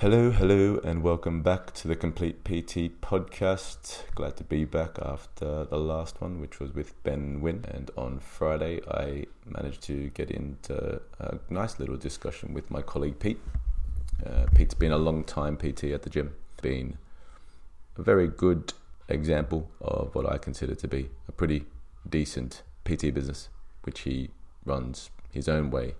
[0.00, 4.04] Hello, hello, and welcome back to the Complete PT podcast.
[4.14, 7.64] Glad to be back after the last one, which was with Ben Winn.
[7.66, 13.18] And on Friday, I managed to get into a nice little discussion with my colleague
[13.18, 13.40] Pete.
[14.24, 16.96] Uh, Pete's been a long time PT at the gym, been
[17.96, 18.74] a very good
[19.08, 21.64] example of what I consider to be a pretty
[22.08, 23.48] decent PT business,
[23.82, 24.30] which he
[24.64, 25.96] runs his own way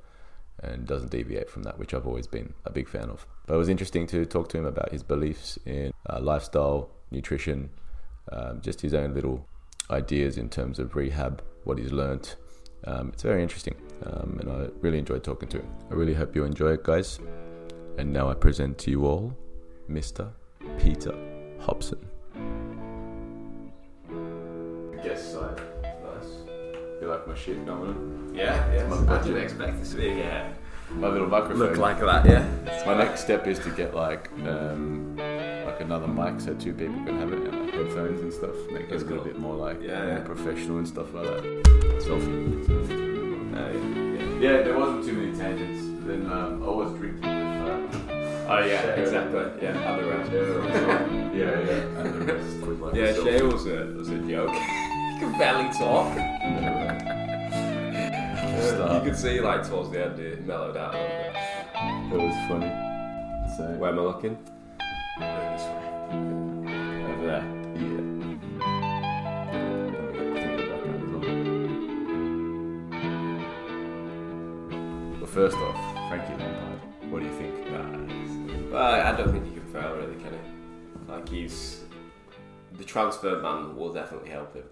[0.63, 3.27] and doesn't deviate from that, which I've always been a big fan of.
[3.49, 7.71] But it was interesting to talk to him about his beliefs in uh, lifestyle, nutrition,
[8.31, 9.49] um, just his own little
[9.91, 12.37] ideas in terms of rehab, what he's learnt.
[12.85, 15.69] Um, it's very interesting, um, and I really enjoyed talking to him.
[15.91, 17.21] I really hope you enjoy it, guys.
[17.97, 19.35] And now I present to you all
[19.91, 20.31] Mr.
[20.79, 21.15] Peter
[21.59, 22.07] Hopson.
[25.03, 26.45] Guest side, nice.
[27.01, 28.31] You like my shit going?
[28.35, 28.87] Yeah, yeah.
[28.89, 29.29] my I budget.
[29.29, 30.53] didn't expect this to be yeah.
[30.93, 31.59] My little microphone.
[31.59, 32.47] Look like that, yeah.
[32.87, 37.19] My next step is to get like um, like another mic so two people can
[37.21, 38.55] have it and like headphones and stuff.
[38.73, 40.21] Make it a little bit more like Yeah, yeah.
[40.21, 41.43] professional and stuff like that.
[42.03, 42.69] Selfie.
[43.55, 43.73] Uh,
[44.41, 44.51] yeah.
[44.51, 45.83] Yeah, there wasn't too many tangents.
[46.07, 48.05] Then um, I was drinking with.
[48.05, 48.15] Uh,
[48.51, 49.03] Oh yeah, Shay.
[49.03, 49.41] exactly.
[49.61, 50.33] Yeah, and the rest.
[50.33, 54.51] yeah, yeah, and the rest was like Yeah, Shay was a was a joke.
[54.55, 56.17] he could barely talk.
[58.59, 61.33] You could see like towards the end it mellowed out a little bit.
[62.11, 62.71] That was funny.
[63.57, 64.37] So Where am I looking?
[65.19, 65.87] This way.
[67.13, 67.45] Over there.
[67.77, 68.05] yeah.
[75.19, 76.81] Well, first off, Frankie Lampard.
[77.11, 77.55] What do you think?
[78.73, 81.11] Well, I don't think he can fail really, can he?
[81.13, 81.85] Like he's
[82.77, 84.65] the transfer man will definitely help him.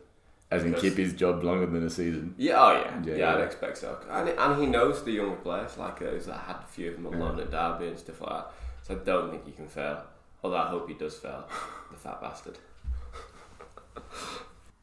[0.50, 2.34] As in keep his job longer than a season.
[2.38, 3.98] Yeah, oh yeah, Yeah, yeah, I'd expect so.
[4.08, 7.06] And, and he knows the younger players, like uh, he's had a few of them
[7.08, 7.18] on Yeah.
[7.18, 8.52] loan at Derby and stuff like that.
[8.82, 10.02] So I don't think he can fail.
[10.44, 11.48] Although I hope he does fail,
[11.90, 12.58] the fat bastard.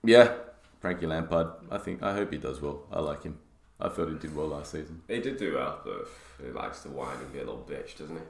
[0.03, 0.33] Yeah,
[0.81, 1.47] Frankie Lampard.
[1.71, 2.03] I think.
[2.03, 2.83] I hope he does well.
[2.91, 3.39] I like him.
[3.79, 5.01] I thought he did well last season.
[5.07, 6.07] He did do well, but
[6.45, 8.21] he likes to whine and be a little bitch, doesn't he?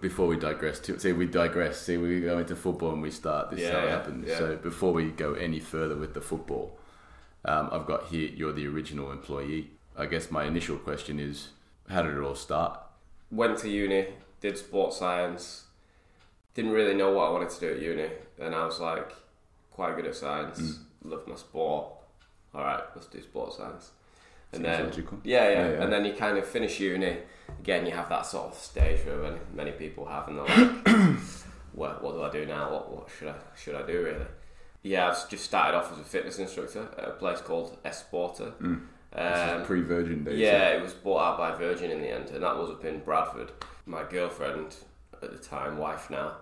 [0.00, 1.80] Before we digress, to, see we digress.
[1.80, 3.50] See we go into football and we start.
[3.50, 4.28] This is Yeah, how it yeah, happens.
[4.28, 4.38] yeah.
[4.38, 6.78] So before we go any further with the football,
[7.46, 8.28] um, I've got here.
[8.28, 9.70] You're the original employee.
[9.96, 11.48] I guess my initial question is,
[11.88, 12.78] how did it all start?
[13.30, 14.08] Went to uni,
[14.42, 15.64] did sports science.
[16.52, 19.12] Didn't really know what I wanted to do at uni, and I was like
[19.70, 20.60] quite good at science.
[20.60, 20.78] Mm.
[21.04, 21.92] Loved my sport.
[22.54, 23.92] All right, let's do sports science.
[24.52, 25.18] And Seems then logical.
[25.24, 25.82] Yeah, yeah, Yeah, yeah.
[25.82, 27.18] And then you kind of finish uni.
[27.60, 31.18] Again, you have that sort of stage where many, many people have, and they're like,
[31.72, 32.72] "What, what do I do now?
[32.72, 34.26] What, what should I should I do really?"
[34.82, 38.52] Yeah, I've just started off as a fitness instructor at a place called Esporta.
[38.54, 38.80] Mm.
[39.10, 40.38] Um, pre-Virgin days.
[40.38, 43.00] yeah, it was bought out by Virgin in the end, and that was up in
[43.00, 43.50] Bradford.
[43.86, 44.76] My girlfriend
[45.22, 46.36] at the time, wife now,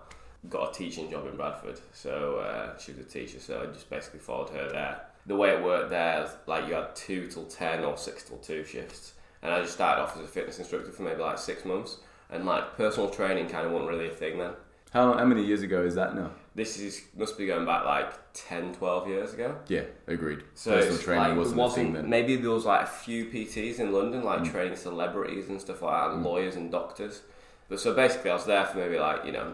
[0.49, 3.39] got a teaching job in Bradford, so uh, she was a teacher.
[3.39, 5.01] So I just basically followed her there.
[5.25, 8.63] The way it worked there, like you had two till ten or six till two
[8.63, 11.97] shifts, and I just started off as a fitness instructor for maybe like six months,
[12.29, 14.53] and like personal training kind of wasn't really a thing then.
[14.91, 16.31] How how many years ago is that now?
[16.55, 19.57] This is must be going back like 10, 12 years ago.
[19.67, 20.43] Yeah, agreed.
[20.55, 22.09] So Personal training like, wasn't, a thing then.
[22.09, 24.51] Maybe there was like a few PTs in London, like Mm.
[24.51, 26.25] training celebrities and stuff like that, and Mm.
[26.25, 27.21] lawyers and doctors.
[27.69, 29.53] But so basically, I was there for maybe like you know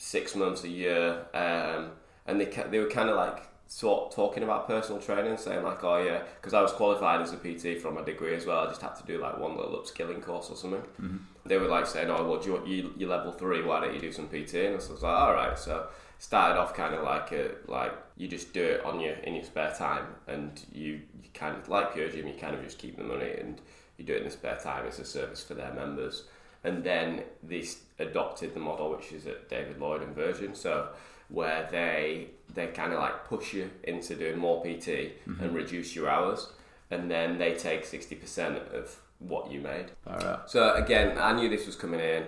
[0.00, 1.90] six months a year, um,
[2.26, 5.84] and they ca- they were kind of like sort talking about personal training, saying like,
[5.84, 8.60] oh yeah, because I was qualified as a PT from my degree as well.
[8.64, 10.82] I just had to do like one little upskilling course or something.
[11.00, 11.18] Mhm.
[11.44, 13.62] They were like saying, oh, well, do you, you you're level three?
[13.62, 14.54] Why don't you do some PT?
[14.54, 15.86] And I was like, all right, so
[16.18, 19.44] started off kind of like a, like you just do it on your in your
[19.44, 22.94] spare time and you, you kind of like pure gym you kind of just keep
[22.98, 23.58] the money and
[23.96, 26.24] you do it in the spare time it's a service for their members
[26.64, 27.64] and then they
[27.98, 30.88] adopted the model which is at David Lloyd and Virgin so
[31.28, 36.08] where they they kind of like push you into doing more PT and reduce your
[36.08, 36.48] hours
[36.90, 40.38] and then they take 60% of what you made All right.
[40.46, 42.24] so again, I knew this was coming in.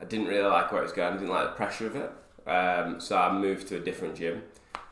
[0.00, 1.14] I didn't really like where it was going.
[1.14, 2.12] I didn't like the pressure of it.
[2.48, 4.42] Um, so I moved to a different gym,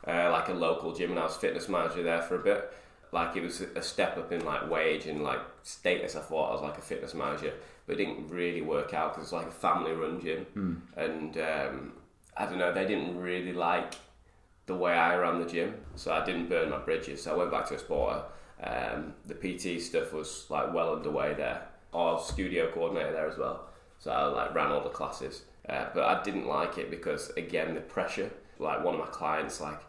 [0.07, 2.73] uh, like a local gym, and I was fitness manager there for a bit.
[3.11, 6.15] Like it was a step up in like wage and like status.
[6.15, 7.53] I thought I was like a fitness manager,
[7.85, 10.73] but it didn't really work out because it's like a family-run gym, Hmm.
[10.97, 11.93] and um,
[12.37, 12.73] I don't know.
[12.73, 13.93] They didn't really like
[14.65, 17.23] the way I ran the gym, so I didn't burn my bridges.
[17.23, 18.23] So I went back to Esporta.
[18.63, 21.67] Um, the PT stuff was like well underway there.
[21.93, 23.67] Our studio coordinator there as well,
[23.99, 25.43] so I like ran all the classes.
[25.69, 28.31] Uh, but I didn't like it because again the pressure.
[28.59, 29.79] Like one of my clients, like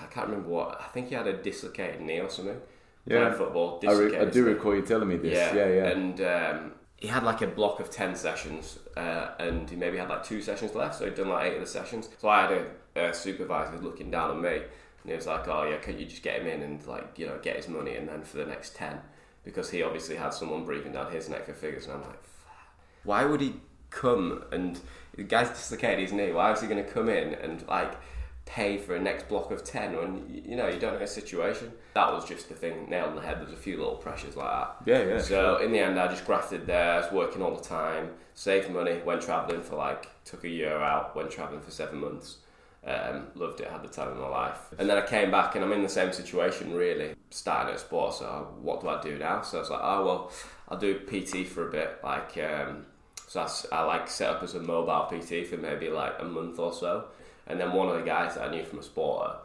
[0.00, 0.80] I can't remember what.
[0.80, 2.60] I think he had a dislocated knee or something.
[3.06, 3.32] Yeah.
[3.32, 3.80] Football.
[3.86, 5.32] I, re- I do recall you telling me this.
[5.32, 5.86] Yeah, yeah.
[5.88, 10.08] And um, he had like a block of 10 sessions uh, and he maybe had
[10.08, 12.08] like two sessions left so he'd done like eight of the sessions.
[12.18, 14.64] So i had a, a supervisor looking down on me and
[15.06, 17.40] he was like oh yeah can't you just get him in and like you know
[17.42, 19.00] get his money and then for the next 10
[19.42, 22.22] because he obviously had someone breathing down his neck for figures and i'm like
[23.02, 23.56] why would he
[23.90, 24.78] come and
[25.16, 27.94] the guy's dislocated his knee why is he going to come in and like
[28.44, 31.72] pay for a next block of 10 when you know you don't know a situation.
[31.94, 33.40] That was just the thing nailed on the head.
[33.40, 34.76] There's a few little pressures like that.
[34.86, 35.20] Yeah, yeah.
[35.20, 36.92] so in the end i just grafted there.
[36.92, 38.10] I was working all the time.
[38.34, 39.00] Saved money.
[39.04, 41.14] Went travelling for like took a year out.
[41.16, 42.38] Went travelling for seven months.
[42.84, 43.68] Um, loved it.
[43.68, 44.58] Had the time of my life.
[44.78, 47.14] And then i came back and i'm in the same situation really.
[47.30, 49.42] Starting at sport so what do i do now?
[49.42, 50.32] So i was like oh well
[50.68, 52.00] i'll do pt for a bit.
[52.02, 52.86] Like um,
[53.28, 56.72] so I like set up as a mobile pt for maybe like a month or
[56.72, 57.06] so
[57.52, 59.36] and then one of the guys that I knew from Esporta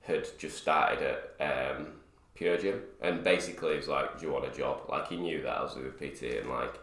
[0.00, 1.88] had just started at um,
[2.34, 5.42] Pure Gym, and basically he was like, "Do you want a job?" Like he knew
[5.42, 6.78] that I was a PT, and like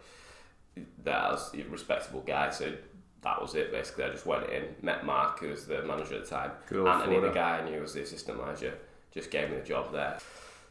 [1.04, 2.74] that I was a respectable guy, so
[3.22, 3.72] that was it.
[3.72, 6.80] Basically, I just went in, met Mark, who was the manager at the time, Good
[6.80, 8.78] old Anthony, the guy I knew was the assistant manager,
[9.14, 10.20] just gave me the job there.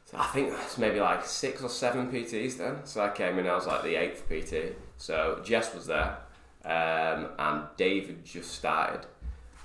[0.05, 2.85] So I think that's maybe like six or seven PTs then.
[2.85, 4.77] So I came in, I was like the eighth PT.
[4.99, 6.19] So Jess was there,
[6.65, 9.07] um, and David just started.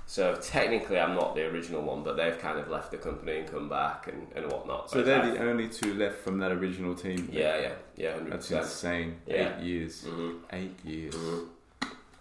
[0.10, 3.48] So technically, I'm not the original one, but they've kind of left the company and
[3.48, 4.90] come back and, and whatnot.
[4.90, 7.30] So they're I've- the only two left from that original team.
[7.32, 9.18] yeah, yeah, yeah, hundred That's insane.
[9.28, 9.56] Yeah.
[9.60, 10.06] Eight years.
[10.06, 10.40] Mhm.
[10.52, 11.14] Eight years.
[11.14, 11.48] Mhm.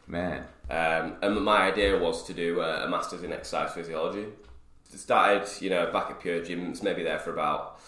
[0.06, 0.44] Man.
[0.68, 4.26] Um, and my idea was to do a, a master's in exercise physiology.
[4.94, 7.80] Started, you know, back at Pure Gyms, maybe there for about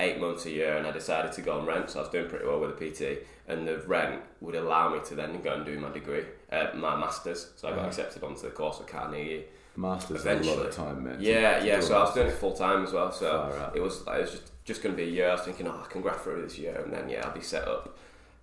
[0.00, 1.90] eight months a year, and I decided to go on rent.
[1.90, 5.00] So I was doing pretty well with the PT, and the rent would allow me
[5.04, 7.50] to then go and do my degree, uh, my masters.
[7.56, 7.88] So I got Mhm.
[7.88, 9.44] accepted onto the course at Carnegie.
[9.76, 10.66] Masters a lot Eventually.
[10.68, 11.16] of time, man.
[11.20, 11.80] Yeah, yeah.
[11.80, 13.10] So I was doing it full time as well.
[13.10, 15.28] So it was it was just just going to be a year.
[15.28, 17.40] I was thinking, oh, I can graph through this year, and then yeah, I'll be
[17.42, 17.96] set up.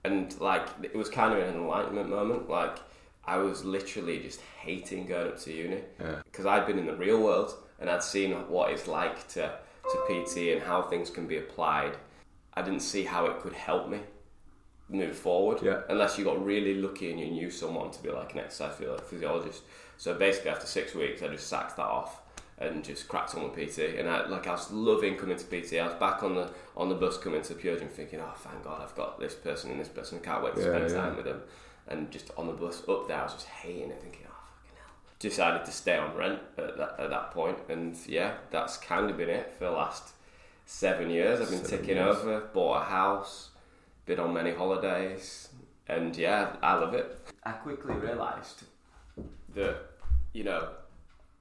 [0.03, 2.49] And like it was kind of an enlightenment moment.
[2.49, 2.77] Like
[3.25, 6.21] I was literally just hating going up to uni Yeah.
[6.25, 9.53] because I'd been in the real world and I'd seen what it's like to
[9.91, 11.97] to PT and how things can be applied.
[12.55, 14.01] I didn't see how it could help me
[14.91, 15.81] move forward Yeah.
[15.89, 18.97] unless you got really lucky and you knew someone to be like an exercise physio-
[18.97, 19.63] physiologist.
[19.97, 22.19] So basically, after six weeks, I just sacked that off
[22.57, 23.97] and just cracked on with PT.
[23.97, 25.79] And I like I was loving coming to PT.
[25.79, 28.81] I was back on the on the bus coming to Gym, thinking, oh, thank God,
[28.81, 30.19] I've got this person and this person.
[30.21, 30.95] I can't wait to Yeah, spend yeah.
[31.01, 31.41] time with them.
[31.87, 34.33] And just on the bus up there, I was just hating it, thinking, oh,
[34.63, 34.93] fucking hell.
[35.19, 39.17] Decided to stay on rent at that, at that point, and yeah, that's kind of
[39.17, 40.13] been it for the last
[40.65, 41.41] seven years.
[41.41, 42.17] I've been Seven ticking years.
[42.17, 43.49] over, bought a house,
[44.11, 45.47] been on many holidays,
[45.87, 47.17] and yeah, I love it.
[47.45, 48.63] I quickly realised
[49.55, 49.77] that,
[50.33, 50.67] you know,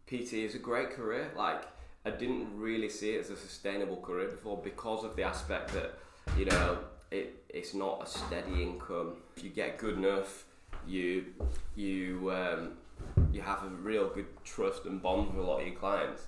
[0.07, 1.33] PT is a great career.
[1.37, 1.65] Like,
[2.07, 5.99] I didn't really see it as a sustainable career before because of the aspect that,
[6.39, 6.79] you know,
[7.11, 9.15] it, it's not a steady income.
[9.37, 10.45] If you get good enough,
[10.87, 11.25] you
[11.75, 12.75] you um,
[13.33, 16.23] you have a real good trust and bond with a lot of your clients.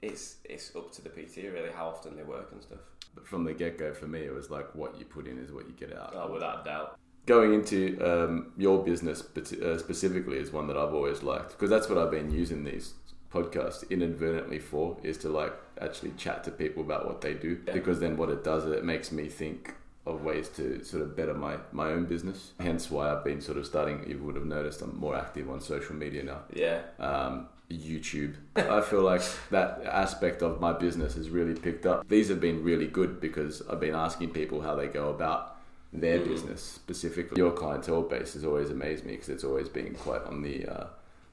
[0.00, 2.78] It's it's up to the PT really how often they work and stuff.
[3.18, 5.50] But from the get go, for me, it was like what you put in is
[5.50, 6.12] what you get out.
[6.14, 6.98] Oh, without a doubt.
[7.26, 11.88] Going into um, your business uh, specifically is one that I've always liked because that's
[11.88, 12.94] what I've been using these
[13.34, 17.72] podcasts inadvertently for is to like actually chat to people about what they do Yeah.
[17.74, 19.74] because then what it does is it makes me think
[20.06, 23.58] of ways to sort of better my, my own business hence why I've been sort
[23.58, 26.80] of starting you would have noticed I'm more active on social media now Yeah.
[26.98, 28.34] um, YouTube.
[28.56, 32.08] I feel like that aspect of my business has really picked up.
[32.08, 35.56] These have been really good because I've been asking people how they go about
[35.92, 36.28] their Mhm.
[36.28, 37.38] business specifically.
[37.40, 40.86] Your clientele base has always amazed me because it's always been quite on the, uh,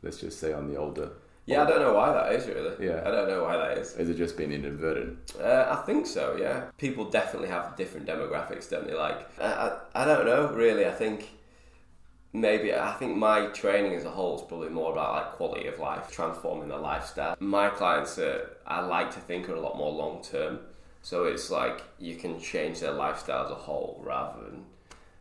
[0.03, 1.09] let's just say, on the older.
[1.45, 2.73] Yeah, I don't know why that is really.
[2.85, 3.03] Yeah.
[3.05, 3.93] I don't know why that is.
[3.95, 5.17] Has it just been inadvertent?
[5.39, 6.35] Uh, I think so.
[6.39, 8.95] Yeah, people definitely have different demographics, don't they?
[8.95, 9.45] Like, I,
[9.93, 10.85] I, I don't know really.
[10.87, 11.29] I think
[12.35, 15.79] maybe I think my training as a whole is probably more about like quality of
[15.79, 17.35] life, transforming the lifestyle.
[17.39, 20.59] My clients are, I like to think are a lot more long term.
[21.01, 24.65] So it's like you can change their lifestyle as a whole rather than,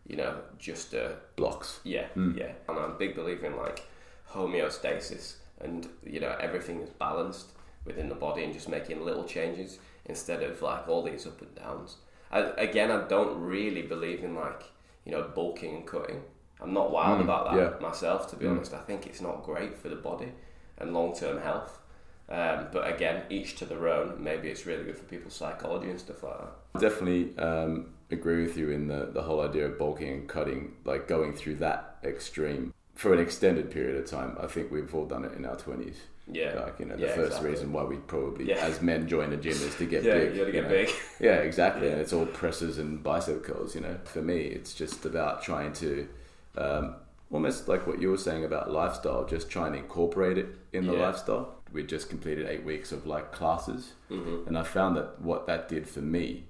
[0.06, 1.80] you know, just a Blocks.
[1.85, 2.37] yeah, Mm.
[2.38, 2.52] yeah.
[2.68, 3.85] And I'm a big believer in like
[4.33, 7.52] homeostasis and you know everything is balanced
[7.85, 11.54] within the body and just making little changes instead of like all these up and
[11.54, 11.97] downs.
[12.33, 14.62] I, again, I don't really believe in like
[15.04, 16.23] you know bulking and cutting.
[16.64, 17.73] I'm not wild Mm, about that yeah.
[17.80, 18.52] myself, to be Mm.
[18.56, 18.75] honest.
[18.75, 20.33] I think it's not great for the body
[20.78, 21.80] and long term health.
[22.28, 24.23] Um, but again, each to their own.
[24.23, 26.52] Maybe it's really good for people's psychology and stuff like that.
[26.75, 30.73] I definitely um, agree with you in the, the whole idea of bulking and cutting,
[30.85, 34.37] like going through that extreme for an extended period of time.
[34.40, 35.97] I think we've all done it in our 20s.
[36.26, 36.59] Yeah.
[36.64, 37.50] Like you know, the Yeah, first exactly.
[37.50, 38.64] reason why we probably Yeah.
[38.64, 40.33] as men join a gym is to get yeah, big.
[40.33, 40.68] you gotta get know.
[40.71, 40.88] big.
[41.21, 41.87] Yeah, exactly.
[41.88, 41.92] Yeah.
[41.92, 43.99] And it's all presses and bicep curls, you know.
[44.04, 46.09] For me, it's just about trying to,
[46.56, 46.96] um,
[47.30, 50.94] almost like what you were saying about lifestyle, just trying to incorporate it in the
[50.94, 51.06] Yeah.
[51.06, 51.54] lifestyle.
[51.73, 54.46] We just completed eight weeks of like classes, Mhm.
[54.46, 56.46] and I found that what that did for me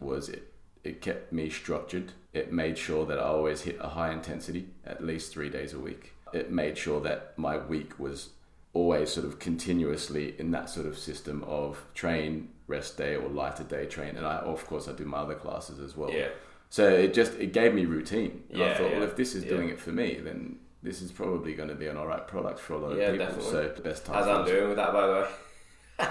[0.00, 0.48] was it
[0.84, 2.10] it kept me structured.
[2.32, 5.78] It made sure that I always hit a high intensity at least three days a
[5.78, 6.12] week.
[6.32, 8.30] It made sure that my week was
[8.72, 13.62] always sort of continuously in that sort of system of train, rest day, or lighter
[13.62, 14.16] day train.
[14.16, 16.10] And I, of course, I do my other classes as well.
[16.10, 16.30] Yeah.
[16.72, 18.44] So it just it gave me routine.
[18.50, 19.50] And I Yeah, thought, well, if this is yeah.
[19.50, 22.72] doing it for me, then this is probably going to be an alright product for
[22.72, 23.26] a lot of Yeah, people.
[23.26, 23.50] definitely.
[23.50, 24.16] So the best time.
[24.16, 25.28] As I'm doing with that, by the way?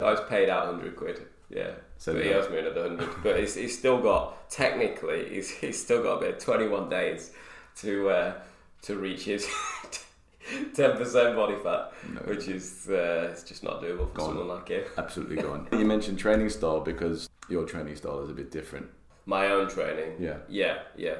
[0.00, 1.22] I was paid out 100 quid.
[1.48, 1.70] Yeah.
[1.98, 3.22] So but he owes me another 100.
[3.22, 7.30] But he's, he's still got, technically, he's, he's still got about 21 days
[7.76, 8.32] to uh,
[8.82, 9.46] to reach his
[10.74, 12.20] 10% body fat, No.
[12.22, 14.26] which is uh, it's just not doable for Gone.
[14.30, 14.84] someone like him.
[14.98, 15.68] Absolutely gone.
[15.72, 18.88] you mentioned training style because your training style is a bit different.
[19.30, 20.16] My own training.
[20.18, 20.38] Yeah.
[20.48, 21.18] Yeah, yeah.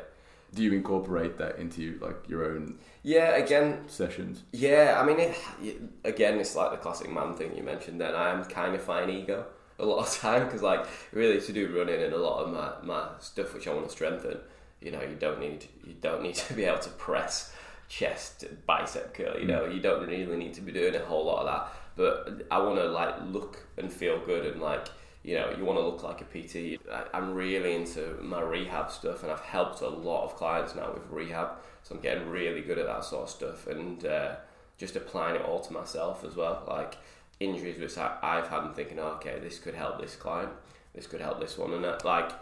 [0.52, 4.43] Do you incorporate that into like your own Yeah, again, sessions?
[4.52, 8.00] Yeah, I mean, it, again, it's like the classic man thing you mentioned.
[8.00, 9.47] Then I am kind of fine ego
[9.79, 12.73] a lot of time because, like, really to do running and a lot of my,
[12.83, 14.38] my stuff which I want to strengthen,
[14.81, 17.55] you know, you don't need you don't need to be able to press
[17.88, 19.38] chest, bicep curl.
[19.38, 19.49] You mm.
[19.49, 21.69] know, you don't really need to be doing a whole lot of that.
[21.95, 24.88] But I want to like look and feel good and like
[25.22, 26.80] you know you want to look like a PT.
[26.90, 30.92] I, I'm really into my rehab stuff, and I've helped a lot of clients now
[30.92, 31.50] with rehab.
[31.82, 34.36] So I'm getting really good at that sort of stuff, and uh,
[34.78, 36.62] just applying it all to myself as well.
[36.66, 36.96] Like
[37.38, 40.50] injuries which I, I've had, and thinking, okay, this could help this client,
[40.94, 42.32] this could help this one, and that, like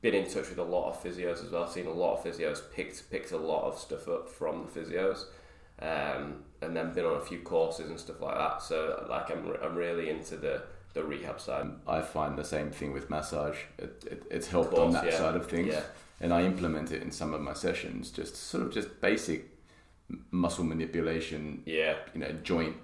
[0.00, 1.68] been in touch with a lot of physios as well.
[1.68, 5.24] Seen a lot of physios, picked picked a lot of stuff up from the physios,
[5.80, 8.62] um, and then been on a few courses and stuff like that.
[8.62, 10.62] So like I'm I'm really into the
[10.98, 11.66] the rehab side.
[11.86, 13.58] I find the same thing with massage.
[13.78, 15.18] It, it, it's helped course, on that yeah.
[15.18, 15.82] side of things, Yeah.
[16.20, 18.10] and I implement it in some of my sessions.
[18.10, 19.40] Just sort of just basic
[20.30, 22.76] muscle manipulation, Yeah, you know, joint.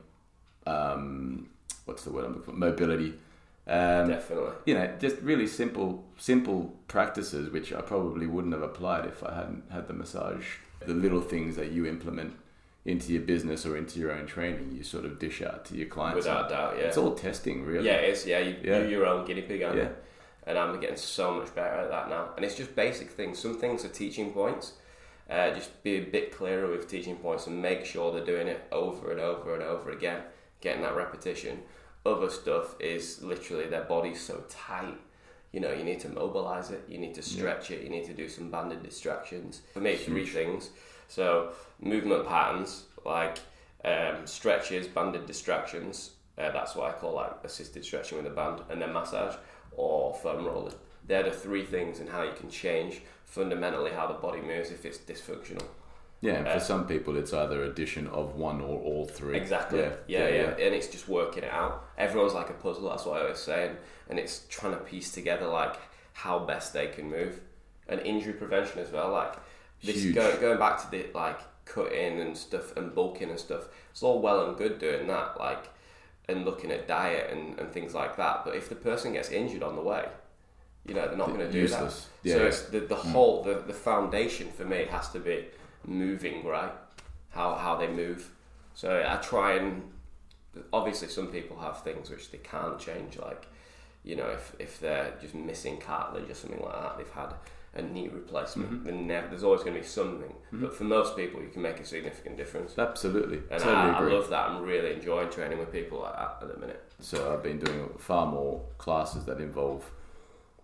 [0.66, 1.48] Um,
[1.84, 2.58] what's the word I'm looking for?
[2.58, 3.14] Mobility.
[3.66, 4.52] Um, definitely.
[4.66, 9.34] you know, just really simple, simple practices which I probably wouldn't have applied if I
[9.34, 10.46] hadn't had the massage.
[10.86, 12.36] The little things that you implement
[12.84, 15.88] into your business or into your own training, you sort of dish out to your
[15.88, 16.16] clients.
[16.16, 16.84] Without doubt, yeah.
[16.84, 17.86] It's all testing, really.
[17.86, 18.26] Yeah, it is.
[18.26, 18.78] Yeah, you, Yeah.
[18.80, 19.84] you're your own guinea pig, aren't Yeah.
[19.84, 19.94] you?
[20.46, 22.30] And I'm getting so much better at that now.
[22.36, 23.38] And it's just basic things.
[23.38, 24.74] Some things are teaching points.
[25.30, 28.60] Uh, just be a bit clearer with teaching points and make sure they're doing it
[28.70, 30.20] over and over and over again,
[30.60, 31.62] getting that repetition.
[32.04, 34.98] Other stuff is literally their body's so tight.
[35.52, 38.12] You know, you need to mobilize it, you need to stretch it, you need to
[38.12, 39.62] do some banded distractions.
[39.72, 40.68] For me, three things.
[41.08, 43.38] So, movement patterns like
[43.84, 46.10] um, stretches, banded distractions.
[46.36, 49.36] Uh, that's what I call like assisted stretching with a band, and then massage
[49.76, 50.74] or foam rolling.
[51.06, 54.84] They're the three things and how you can change fundamentally how the body moves if
[54.86, 55.66] it's dysfunctional.
[56.20, 59.36] Yeah, and Uh, for some people, it's either addition of one or all three.
[59.36, 59.80] Exactly.
[59.80, 61.84] Yeah yeah, And it's just working it out.
[61.98, 62.88] Everyone's like a puzzle.
[62.88, 63.76] That's what I always say, and,
[64.08, 65.76] and it's trying to piece together like
[66.14, 67.40] how best they can move,
[67.88, 69.10] and injury prevention as well.
[69.10, 69.34] Like
[69.84, 73.68] this go, going back to the like cutting and stuff and bulking and stuff.
[73.90, 75.70] It's all well and good doing that, like
[76.28, 78.44] and looking at diet and, and things like that.
[78.44, 80.08] But if the person gets injured on the way,
[80.86, 82.08] you know they're not going to do Useless.
[82.22, 82.28] that.
[82.28, 82.34] Yeah.
[82.36, 83.12] So it's the the mm.
[83.12, 85.46] whole the, the foundation for me has to be
[85.86, 86.72] moving right,
[87.30, 88.30] how how they move.
[88.74, 89.82] So I try and
[90.72, 93.46] obviously some people have things which they can't change, like
[94.02, 97.34] you know if if they're just missing cartilage or something like that, they've had
[97.74, 98.70] a knee replacement.
[98.70, 98.84] Mm-hmm.
[98.84, 100.32] Then never, there's always going to be something.
[100.52, 102.78] But for most people, you can make a significant difference.
[102.78, 103.38] Absolutely.
[103.50, 104.50] And totally I, I love that.
[104.50, 106.82] I'm really enjoying training with people like that at the minute.
[107.00, 109.90] So I've been doing far more classes that involve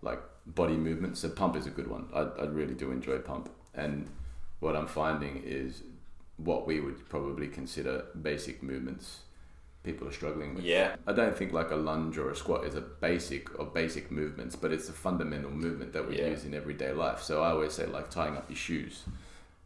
[0.02, 1.18] like body movement.
[1.18, 2.08] So pump is a good one.
[2.14, 3.50] I, I really do enjoy pump.
[3.74, 4.08] And
[4.60, 5.82] what I'm finding is
[6.36, 9.20] what we would probably consider basic movements.
[9.82, 10.64] People are struggling with.
[10.64, 14.10] Yeah, I don't think like a lunge or a squat is a basic or basic
[14.10, 16.28] movements, but it's a fundamental movement that we Yeah.
[16.28, 17.22] use in everyday life.
[17.22, 19.04] So I always say like tying up your shoes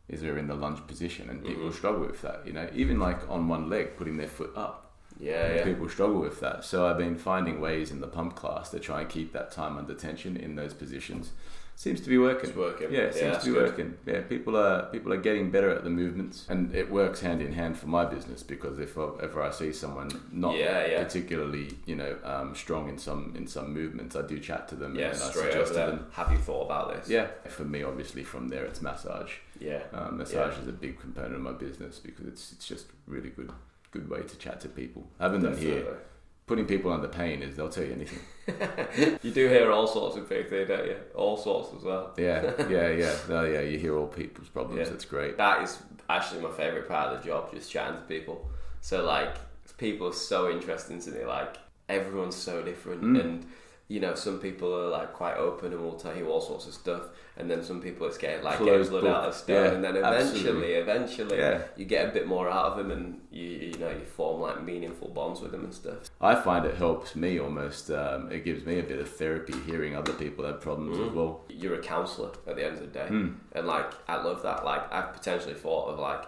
[0.08, 1.72] is they're in the lunge position and people Mhm.
[1.72, 2.46] struggle with that.
[2.46, 4.80] You know, even like on one leg, putting their foot up.
[5.18, 5.64] yeah, yeah.
[5.64, 6.64] People struggle with that.
[6.64, 9.76] So I've been finding ways in the pump class to try and keep that time
[9.78, 11.30] under tension in those positions.
[11.76, 12.48] Seems to be working.
[12.50, 12.92] It's working.
[12.92, 13.68] Yeah, it seems that's to be good.
[13.70, 13.94] working.
[14.06, 17.52] Yeah, people are people are getting better at the movements, and it works hand in
[17.52, 21.02] hand for my business because if I, ever I see someone not Yeah, yeah.
[21.02, 24.94] particularly you know um, strong in some in some movements, I do chat to them
[24.94, 26.06] Yeah, and I suggest to them.
[26.12, 27.08] Have you thought about this?
[27.08, 29.32] Yeah, for me, obviously, from there it's massage.
[29.60, 29.82] Yeah.
[29.92, 33.50] Um, massage is a big component of my business because it's it's just really good
[33.90, 35.06] good way to chat to people.
[35.20, 35.98] Having them here,
[36.46, 38.20] putting people under pain is they'll tell you anything.
[39.22, 40.96] you do hear all sorts of things, don't you?
[41.14, 42.12] All sorts as well.
[42.18, 43.14] Yeah, yeah, yeah.
[43.28, 44.80] No, yeah, you hear all people's problems.
[44.86, 44.90] Yeah.
[44.90, 45.36] That's great.
[45.38, 45.78] That is
[46.10, 48.46] actually my favourite part of the job, just chatting to people.
[48.82, 49.36] So like,
[49.78, 51.24] people are so interesting to me.
[51.24, 51.56] Like,
[51.88, 53.20] everyone's so different, Mm.
[53.20, 53.46] and
[53.94, 56.74] you know, some people are like quite open and will tell you all sorts of
[56.74, 57.02] stuff,
[57.36, 59.94] and then some people it's getting like getting blood out of stuff, Yeah, and then
[59.96, 60.72] eventually, absolutely.
[60.84, 61.62] eventually, Yeah.
[61.76, 64.58] you get a bit more out of them, and you you know you form like
[64.64, 65.98] meaningful bonds with them and stuff.
[66.20, 67.84] I find it helps me almost.
[68.02, 71.06] Um, it gives me a bit of therapy hearing other people have problems Mm.
[71.08, 71.32] as well.
[71.48, 73.34] You're a counsellor at the end of the day, Mm.
[73.52, 74.64] and like I love that.
[74.64, 76.22] Like I've potentially thought of like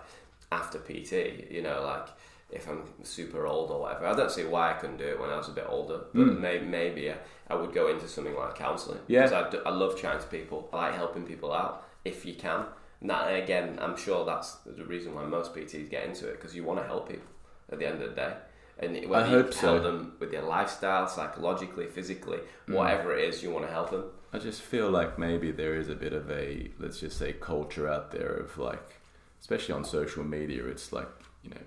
[0.53, 1.13] after PT,
[1.51, 2.07] you know, like
[2.51, 4.07] if I'm super old or whatever.
[4.07, 6.21] I don't see why I couldn't do it when I was a bit older, but
[6.27, 6.41] Mm.
[6.41, 7.17] maybe maybe I,
[7.49, 9.01] I would go into something like counselling.
[9.09, 9.23] Yeah.
[9.43, 10.69] because I love chatting to people.
[10.73, 12.65] I like helping people out if you can.
[13.01, 16.55] And that again, I'm sure that's the reason why most PTs get into it because
[16.55, 17.29] you want to help people
[17.71, 18.35] at the end of the day.
[18.79, 19.67] And whether hope you so.
[19.73, 22.39] help them with their lifestyle, psychologically, physically,
[22.69, 22.75] Mm.
[22.75, 24.05] whatever it is, you want to help them.
[24.33, 27.89] I just feel like maybe there is a bit of a let's just say culture
[27.89, 29.01] out there of like,
[29.41, 31.09] especially on social media, it's like
[31.43, 31.65] you know,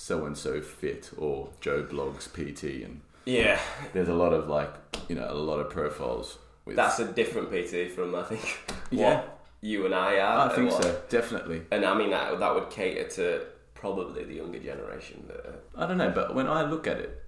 [0.00, 3.58] so and so fit or Joe Bloggs PT, and Yeah,
[3.92, 4.72] there's a lot of like
[5.08, 6.38] you know a lot of profiles.
[6.64, 8.42] With, That's a different PT from I think
[8.90, 9.22] what Yeah.
[9.60, 10.48] you and I are.
[10.50, 11.62] I think What- so, definitely.
[11.72, 15.24] And I mean that that would cater to probably the younger generation.
[15.26, 17.24] That, uh, I don't know, but when I look at it,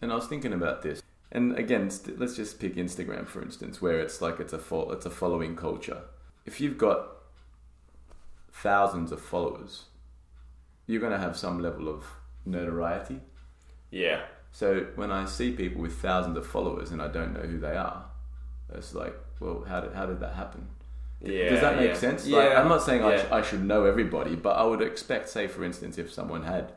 [0.00, 3.82] and I was thinking about this, and again, st- let's just pick Instagram for instance,
[3.82, 6.02] where it's like it's a fo- it's a following culture.
[6.46, 7.08] If you've got
[8.52, 9.84] thousands of followers,
[10.86, 12.04] you're going to have some level of
[12.46, 13.20] notoriety.
[13.90, 14.22] yeah,
[14.52, 17.76] So when I see people with thousands of followers and I don't know who they
[17.76, 18.04] are,
[18.74, 20.66] it's like, well, how did how did that happen?
[21.20, 21.48] yeah.
[21.50, 21.96] Does that make yeah.
[21.96, 22.26] sense?
[22.26, 25.28] Yeah, Like, I'm not saying I, sh- I should know everybody, but I would expect,
[25.28, 26.72] say, for instance, if someone had,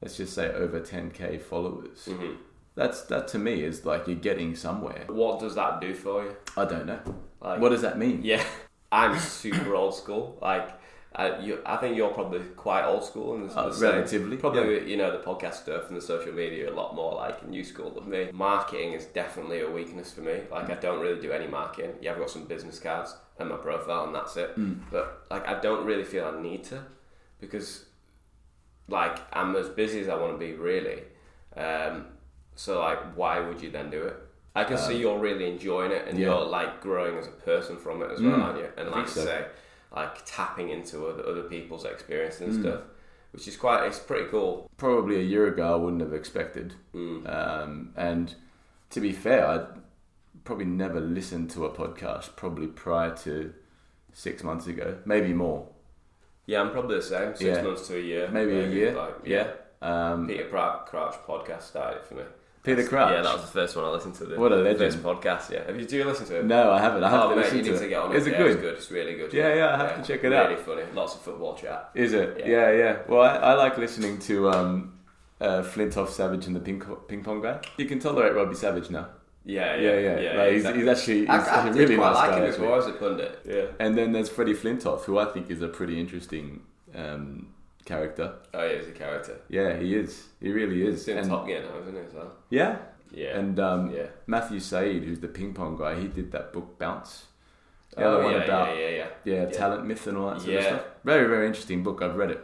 [0.00, 2.36] let's just say, over 10k followers, Mhm.
[2.74, 5.04] that's that to me is like you're getting somewhere.
[5.08, 6.36] What does that do for you?
[6.56, 7.00] I don't know.
[7.40, 8.20] Like, What does that mean?
[8.22, 8.42] Yeah,
[8.92, 10.38] I'm super old school.
[10.40, 10.68] Like,
[11.14, 14.96] uh, you, I think you're probably quite old school in the, Uh, relatively, Probably, you
[14.96, 18.08] know, the podcast stuff and the social media a lot more like new school than
[18.08, 18.30] me.
[18.32, 20.40] Marketing is definitely a weakness for me.
[20.50, 21.92] Like, I don't really do any marketing.
[22.00, 24.56] Yeah, I've got some business cards and my profile, and that's it.
[24.56, 24.80] Mm.
[24.90, 26.78] But like, I don't really feel I need to
[27.40, 27.84] because,
[28.88, 31.02] like, I'm as busy as I want to be, really.
[31.56, 32.06] Um,
[32.54, 34.16] so, like, why would you then do it?
[34.54, 36.26] I can see Um, you're really enjoying it and yeah.
[36.26, 38.68] you're like growing as a person from it as well, Mm, aren't you?
[38.76, 39.24] And I like think so.
[39.24, 39.46] say,
[39.94, 42.60] like tapping into other, other people's experience and Mm.
[42.62, 42.80] stuff,
[43.32, 44.70] which is quite, it's pretty cool.
[44.76, 46.74] Probably a year ago, I wouldn't have expected.
[46.94, 47.28] Mm.
[47.28, 48.34] Um, and
[48.90, 49.66] to be fair, I
[50.44, 53.52] probably never listened to a podcast probably prior to
[54.12, 55.68] six months ago, maybe more.
[56.46, 57.34] Yeah, I'm probably the same.
[57.36, 57.62] Six Yeah.
[57.62, 58.28] months to a year.
[58.28, 58.92] Maybe a year.
[58.92, 59.52] Like, Yeah.
[59.82, 60.12] yeah.
[60.12, 62.22] Um, Peter Crouch podcast started for me.
[62.62, 63.10] Peter Crouch.
[63.12, 64.24] Yeah, that was the first one I listened to.
[64.24, 64.94] The, What a the legend.
[64.94, 65.50] First podcast.
[65.50, 65.66] Yeah.
[65.66, 66.44] Have you do you listen to it?
[66.44, 67.02] No, I haven't.
[67.02, 67.80] I have oh, to mate, listen you to need it.
[67.80, 68.14] to get on.
[68.14, 68.50] Is it yeah, good?
[68.52, 68.74] It's good.
[68.74, 69.32] It's really good.
[69.32, 70.50] Yeah, yeah, I have to check it out.
[70.50, 70.82] Really funny.
[70.94, 71.90] Lots of football chat.
[71.94, 72.36] Is it?
[72.38, 72.46] Yeah.
[72.46, 72.98] Yeah, yeah.
[73.08, 74.98] Well, I, I like listening to um,
[75.40, 77.60] uh, Flintoff Savage and the ping, ping pong guy.
[77.78, 79.08] You can tolerate Robbie Savage now.
[79.44, 80.32] Yeah, Yeah, yeah, yeah.
[80.38, 80.80] Like, he's, exactly.
[80.82, 82.38] he's actually he's I, I a really nice like guy.
[82.38, 82.60] him actually.
[82.60, 83.38] before as a pundit.
[83.44, 83.64] Yeah.
[83.80, 86.62] And then there's Freddie Flintoff, who I think is a pretty interesting
[86.94, 87.52] um,
[87.84, 88.34] character.
[88.54, 89.36] Oh, yeah, he's a character.
[89.48, 90.26] Yeah, he is.
[90.40, 91.00] He really is.
[91.06, 92.00] He's in And- Top Gear now, isn't he?
[92.00, 92.32] As well?
[92.50, 92.78] yeah.
[93.14, 93.38] Yeah.
[93.38, 94.06] And um, yeah.
[94.26, 97.26] Matthew Syed, who's the ping pong guy, he did that book Bounce.
[97.94, 99.50] The Oh, other one yeah, about yeah, yeah, yeah, Yeah.
[99.50, 100.58] talent myth and all that sort Yeah.
[100.60, 100.84] of stuff.
[101.04, 102.00] Very, very interesting book.
[102.00, 102.40] I've read it.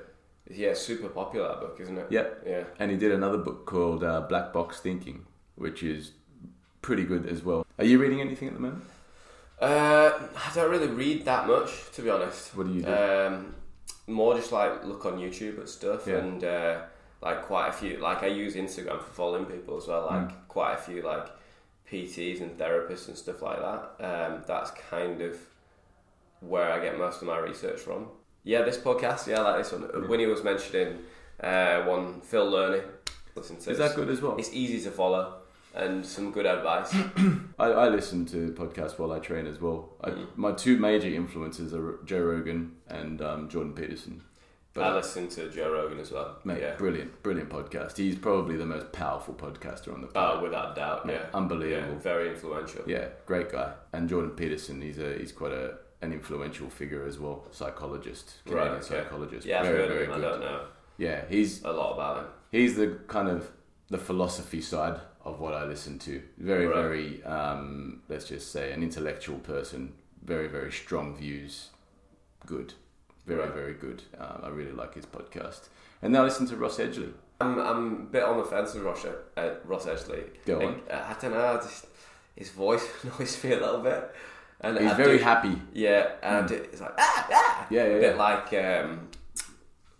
[0.50, 0.68] yeah.
[0.68, 2.06] Yeah, super popular that book, isn't it?
[2.10, 2.42] Yep.
[2.46, 2.64] Yeah.
[2.78, 5.24] And he did another book called uh, Black Box Thinking,
[5.54, 6.12] which is
[6.82, 7.64] pretty good as well.
[7.78, 8.84] Are you reading anything at the moment?
[9.60, 12.54] Uh, I don't really read that much, to be honest.
[12.54, 12.92] What do you do?
[12.94, 13.54] Um,
[14.08, 16.16] more just like look on YouTube at stuff Yeah.
[16.16, 16.80] and uh,
[17.22, 17.98] like quite a few.
[17.98, 20.06] Like I use Instagram for following people as well.
[20.06, 20.48] Like Mm.
[20.48, 21.26] quite a few like
[21.90, 23.82] PTs and therapists and stuff like that.
[24.00, 25.36] Um, that's kind of
[26.40, 28.08] where I get most of my research from.
[28.44, 29.26] Yeah, this podcast.
[29.26, 29.82] Yeah, I like this one.
[29.92, 30.08] Yeah.
[30.08, 30.98] Winnie was mentioning
[31.42, 32.82] uh, one Phil Learning.
[33.34, 34.36] Listen to Is that good as well?
[34.36, 35.34] It's easy to follow
[35.74, 36.94] and some good advice.
[37.58, 39.90] I, I listen to podcasts while I train as well.
[40.02, 40.26] I, Mm.
[40.36, 44.22] My two major influences are Joe Rogan and um, Jordan Peterson.
[44.76, 46.36] I listen to Joe Rogan as well.
[46.44, 46.76] mate, yeah.
[46.76, 47.96] brilliant, brilliant podcast.
[47.96, 50.42] He's probably the most powerful podcaster on the Oh, planet.
[50.42, 51.04] without doubt.
[51.04, 51.26] Mate, Yeah.
[51.34, 51.94] unbelievable.
[51.94, 52.84] Yeah, very influential.
[52.86, 53.72] Yeah, great guy.
[53.92, 58.68] And Jordan Peterson, he's a he's quite a an influential figure as well, psychologist, Canadian
[58.74, 59.02] Right, okay.
[59.02, 59.44] psychologist.
[59.44, 60.10] Yeah, I've very heard very him.
[60.12, 60.22] I good.
[60.22, 60.60] don't know
[60.96, 62.24] Yeah, he's a lot about him.
[62.52, 63.50] he's the kind of
[63.90, 66.22] the philosophy side of what I listen to.
[66.38, 66.74] Very, Right.
[66.82, 69.94] very, um, let's just say, an intellectual person.
[70.24, 71.70] Very, very strong views.
[72.46, 72.74] Good,
[73.26, 73.52] very, Right.
[73.54, 74.02] very good.
[74.18, 75.68] Um, I really like his podcast.
[76.02, 77.12] And then I listen to Ross Edgley.
[77.40, 79.04] I'm, I'm a bit on the fence with Ross,
[79.36, 80.24] uh, Ross Edgley.
[80.46, 81.46] Go Like, uh, I don't know.
[81.46, 81.86] I just,
[82.36, 84.14] his voice annoys me a little bit.
[84.60, 85.62] And He's I very do- happy.
[85.72, 87.66] Yeah, and it's like ah, ah.
[87.70, 88.22] Yeah, yeah, a bit yeah.
[88.22, 88.52] like
[88.84, 89.08] um,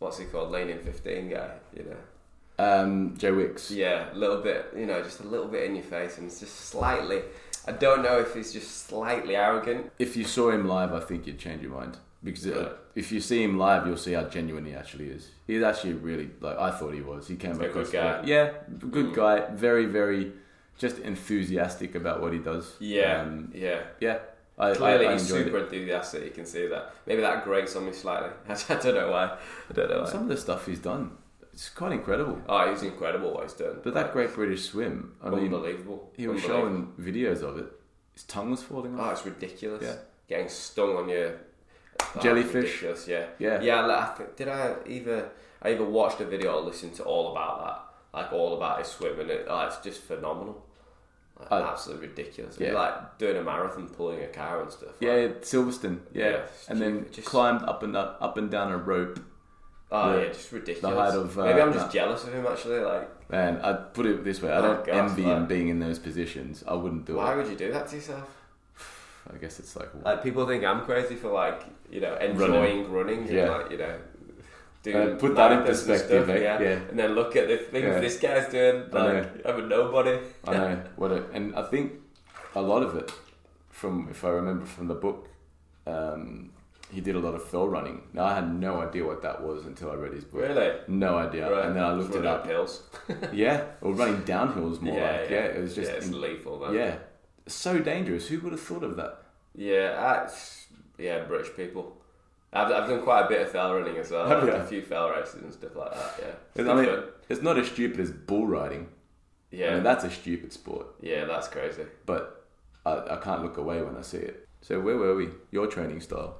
[0.00, 1.50] what's he called, Lean in Fifteen guy.
[1.76, 1.96] You know.
[2.58, 3.70] Um, Joe Wicks.
[3.70, 6.40] Yeah, a little bit, you know, just a little bit in your face, and it's
[6.40, 7.22] just slightly.
[7.66, 9.92] I don't know if he's just slightly arrogant.
[9.98, 12.72] If you saw him live, I think you'd change your mind because Right.
[12.94, 15.28] if you see him live, you'll see how genuine he actually is.
[15.46, 17.28] He's actually really like I thought he was.
[17.28, 18.22] He came He's a across good guy.
[18.24, 18.50] yeah,
[18.90, 19.14] good Mm.
[19.14, 19.46] guy.
[19.54, 20.32] Very, very
[20.78, 22.74] just enthusiastic about what he does.
[22.80, 23.80] Yeah, Um, yeah.
[24.00, 24.18] yeah.
[24.58, 25.64] I, Clearly, I, I he's super it.
[25.64, 26.24] enthusiastic.
[26.24, 26.92] You can see that.
[27.06, 28.30] Maybe that grates on me slightly.
[28.48, 29.36] I don't know why.
[29.70, 30.08] I don't know why.
[30.10, 31.12] Some of the stuff he's done,
[31.58, 32.40] it's quite incredible.
[32.48, 33.80] Oh, he's incredible what he's done.
[33.82, 36.12] But that Great British Swim, I mean, unbelievable.
[36.16, 36.92] he was Unbelievable.
[36.96, 37.66] showing videos of it.
[38.14, 39.06] His tongue was falling off.
[39.08, 39.82] Oh, it's ridiculous.
[39.82, 39.96] Yeah.
[40.28, 41.32] Getting stung on your
[42.00, 42.84] oh, Jellyfish.
[43.08, 43.26] Yeah.
[43.40, 43.60] Yeah.
[43.60, 43.86] Yeah.
[43.86, 47.32] like, I think, did I either I either watched a video or listened to all
[47.32, 50.64] about that, like all about his swim, and it, oh, it's just phenomenal.
[51.40, 52.56] Like, I- absolutely ridiculous.
[52.60, 52.74] Yeah.
[52.74, 54.90] Like doing a marathon, pulling a car and stuff.
[55.00, 55.98] Yeah, Like, Silverstone.
[56.12, 59.18] Yeah, Yeah, and then just- climbed up and up, up and down a rope.
[59.92, 60.96] Oh the- yeah, just ridiculous.
[60.96, 61.92] height of, uh, Maybe I'm just no.
[61.92, 62.80] jealous of him actually.
[62.80, 65.80] Like, Man, I'd put it this way: I Oh, don't God, envy him being in
[65.80, 66.64] those positions.
[66.66, 67.36] I wouldn't do why it.
[67.36, 68.28] Why would you do that to yourself?
[69.32, 73.20] I guess it's like, Like people think I'm crazy for like you know enjoying running,
[73.20, 73.50] and Yeah.
[73.50, 73.94] like you know.
[74.86, 76.40] Uh, put that in and perspective, stuff, eh?
[76.40, 76.60] yeah.
[76.60, 76.78] Yeah.
[76.88, 78.00] and then look at the things Yeah.
[78.00, 80.18] this guy's doing, I like I'm a nobody.
[80.46, 81.92] I know what, it, and I think
[82.54, 83.12] a lot of it,
[83.70, 85.28] from if I remember from the book,
[85.86, 86.50] um,
[86.90, 88.02] he did a lot of fell running.
[88.12, 90.40] Now I had no idea what that was until I read his book.
[90.42, 90.78] Really?
[90.88, 91.66] No idea, Right.
[91.66, 92.46] and then I looked it up.
[92.46, 92.82] Hills.
[93.32, 95.30] Yeah, or running downhills more like.
[95.30, 96.58] Yeah, it was just yeah, it's in- lethal.
[96.60, 96.74] Man.
[96.74, 96.96] yeah,
[97.46, 98.28] so dangerous.
[98.28, 99.22] Who would have thought of that?
[99.54, 99.96] yeah,
[100.26, 100.30] I,
[101.02, 101.96] yeah, British people.
[102.52, 104.52] I've, I've done quite a bit of fell running as well, like you?
[104.52, 106.14] a few fell races and stuff like that.
[106.18, 107.04] Yeah, It's, Good I mean, fun.
[107.28, 108.88] it's not as stupid as bull riding.
[109.50, 111.84] yeah, I mean, that's a stupid sport, yeah, that's crazy.
[112.06, 112.46] but
[112.86, 114.48] I, I can't look away when I see it.
[114.62, 115.28] So where were we?
[115.50, 116.38] Your training style?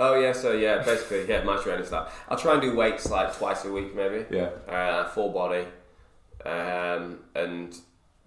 [0.00, 2.10] Oh yeah, so yeah, basically, yeah, my training style.
[2.28, 4.24] I'll try and do weights like twice a week, maybe.
[4.30, 4.50] Yeah.
[4.68, 5.66] uh, full body,
[6.44, 7.76] um, and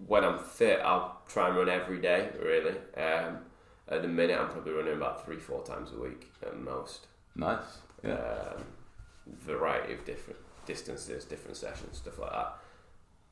[0.06, 2.28] when I'm fit, I'll try and run every day.
[2.38, 3.38] Really, um,
[3.88, 7.06] at the minute, I'm probably running about three, four times a week at most.
[7.34, 7.78] Nice.
[8.04, 8.14] Yeah.
[8.14, 8.64] Um,
[9.26, 12.54] variety of different distances, different sessions, stuff like that.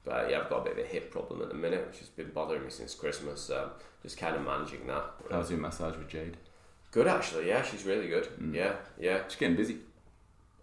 [0.05, 2.09] But yeah, I've got a bit of a hip problem at the minute, which has
[2.09, 3.40] been bothering me since Christmas.
[3.40, 3.70] So
[4.03, 5.05] just kind of managing that.
[5.31, 6.37] How's your massage with Jade?
[6.90, 8.26] Good actually, yeah, she's really good.
[8.40, 8.55] Mm.
[8.55, 9.20] Yeah, yeah.
[9.29, 9.76] She's getting busy.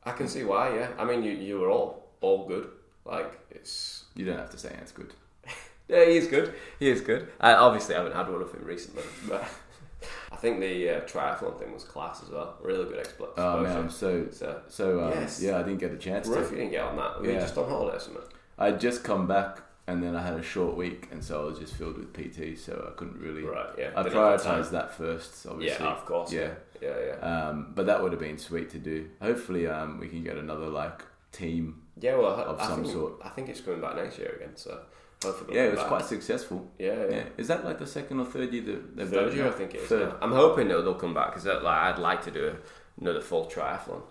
[0.04, 0.76] I can see why.
[0.76, 2.70] Yeah, I mean, you you were all all good.
[3.06, 5.14] Like it's You don't have to say it's good.
[5.90, 6.54] Yeah, he is good.
[6.80, 7.30] He is good.
[7.40, 9.46] I obviously haven't had one of him recently, but
[10.34, 12.58] I think the uh, triathlon thing was class as well.
[12.62, 13.32] Really good exposure.
[13.38, 15.06] Oh man, so so so.
[15.06, 15.42] Um, Yes.
[15.42, 16.52] Yeah, I didn't get a chance rough to.
[16.56, 17.22] you didn't get on that.
[17.22, 17.40] Were you Yeah.
[17.40, 18.22] just on holiday or something?
[18.60, 21.60] I'd just come back and then I had a short week, and so I was
[21.60, 23.44] just filled with PT, so I couldn't really.
[23.44, 23.70] Right.
[23.78, 23.92] Yeah.
[23.96, 25.84] I prioritised that first, obviously.
[25.86, 26.32] Yeah, of course.
[26.32, 26.52] Yeah.
[26.82, 27.48] Yeah, yeah.
[27.48, 29.10] Um, but that would have been sweet to do.
[29.22, 31.82] Hopefully, um, we can get another like team.
[32.00, 32.18] Yeah.
[32.18, 33.14] Well, Of I some think, sort.
[33.24, 34.56] I think it's coming back next year again.
[34.56, 34.80] So
[35.24, 35.56] hopefully.
[35.56, 35.88] Yeah, it was back.
[35.88, 36.70] quite successful.
[36.78, 37.16] Yeah, yeah.
[37.16, 39.52] Yeah, is that like the second or third year that they've Third done year, I
[39.52, 39.88] think it is.
[39.90, 40.10] Third.
[40.10, 40.18] now.
[40.22, 42.56] I'm hoping that they'll come back because like I'd like to do
[43.02, 44.02] another full triathlon.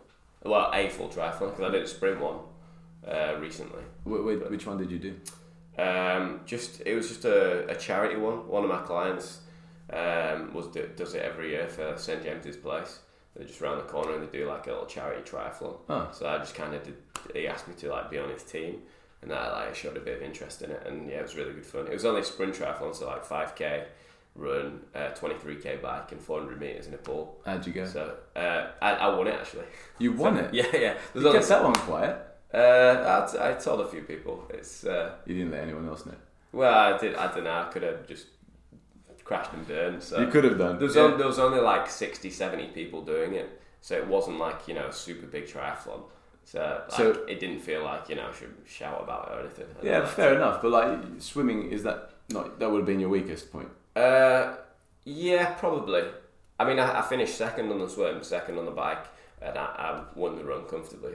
[0.43, 2.39] Well, a full triathlon because I did a sprint one
[3.07, 3.83] uh, recently.
[4.05, 5.15] Wh- wh- which one did you do?
[5.79, 8.47] Um, just it was just a, a charity one.
[8.49, 9.41] One of my clients
[9.93, 13.01] um, was do, does it every year for St James's Place.
[13.35, 15.77] They're just around the corner and they do like a little charity triathlon.
[15.91, 16.97] Oh, So I just kind of did.
[17.35, 18.81] He asked me to like be on his team,
[19.21, 21.53] and I like showed a bit of interest in it, and yeah, it was really
[21.53, 21.87] good fun.
[21.87, 23.85] It was only a sprint triathlon, so like five k
[24.35, 24.81] run,
[25.15, 27.37] twenty three k bike, and four hundred meters in a pool.
[27.45, 27.85] how'd you go?
[27.85, 29.65] So uh, I, I won it actually.
[29.99, 30.55] You won So, it.
[30.55, 30.95] Yeah, yeah.
[31.13, 32.17] There's You only, kept that one quiet.
[32.55, 32.59] Uh,
[33.39, 34.45] I, I told a few people.
[34.51, 36.15] It's uh, You didn't let anyone else know.
[36.53, 37.15] well, I did.
[37.17, 37.51] I don't know.
[37.53, 38.27] I could have just
[39.25, 40.03] crashed and burned.
[40.03, 40.79] So you could have done.
[40.79, 41.03] there was, Yeah.
[41.03, 44.75] on, there was only like 60, 70 people doing it, so it wasn't like you
[44.75, 46.03] know a super big triathlon.
[46.45, 49.41] So, like, So- it didn't feel like you know I should shout about it or
[49.41, 49.67] anything.
[49.83, 50.63] Yeah, fair enough.
[50.63, 53.69] But like swimming, is that not that would have been your weakest point?
[53.97, 54.55] Uh,
[55.05, 56.05] yeah, probably.
[56.59, 59.05] I mean, I, I finished second on the swim, second on the bike,
[59.43, 61.15] and I, I won the run comfortably.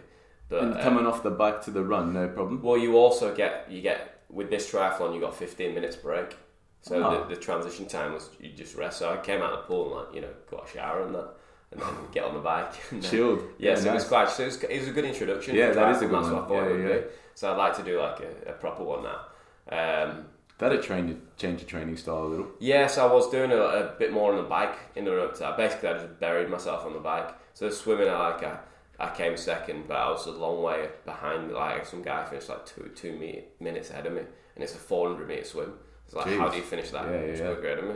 [0.52, 2.62] But and uh, coming off the bike to the run, no problem.
[2.62, 6.38] Well, you also get you get with this triathlon, you got 15 minutes break.
[6.84, 7.28] So Oh.
[7.28, 9.00] the, the transition time was you just rest.
[9.00, 11.16] So I came out of the pool and like you know got a shower and
[11.16, 11.30] that,
[11.72, 12.74] and then get on the bike.
[12.92, 13.44] And then, Chilled.
[13.58, 14.30] yeah, so it was quite.
[14.30, 15.56] So it was, it was a good introduction.
[15.56, 16.30] Yeah, that is a good that's.
[16.34, 16.98] What I thought Yeah, it would yeah.
[17.00, 17.04] be.
[17.34, 19.22] So I'd like to do like a, a proper one now.
[19.70, 20.26] Um,
[20.58, 22.48] That'd train you, change your training style a little.
[22.60, 25.26] yeah, so I was doing a, a bit more on the bike in the run
[25.28, 25.58] up to that.
[25.58, 27.30] Basically, I just buried myself on the bike.
[27.56, 28.60] So swimming, I like I,
[29.00, 31.52] I came second, but I was a long way behind.
[31.52, 34.22] Like some guy finished like two two me- minutes ahead of me,
[34.56, 35.74] and it's a 400 meter swim.
[36.06, 37.96] It's like, how do you finish that Yeah, much yeah, quicker ahead of me?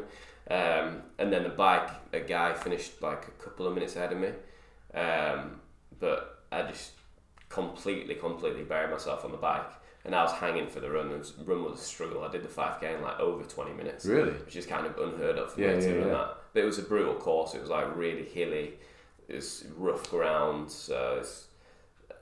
[0.56, 4.20] Um, and then the bike, a guy finished like a couple of minutes ahead of
[4.20, 4.30] me,
[4.94, 5.60] um,
[6.00, 6.92] but I just
[7.50, 9.70] completely, completely buried myself on the bike,
[10.04, 11.10] and I was hanging for the run.
[11.10, 12.24] The run was a struggle.
[12.24, 14.34] I did the 5k in like over 20 minutes Really?
[14.46, 16.38] which is kind of unheard of for Yeah, me to yeah, run that.
[16.54, 17.54] But it was a brutal course.
[17.56, 18.76] It was like really hilly.
[19.28, 20.70] It was rough ground.
[20.72, 21.48] So it's,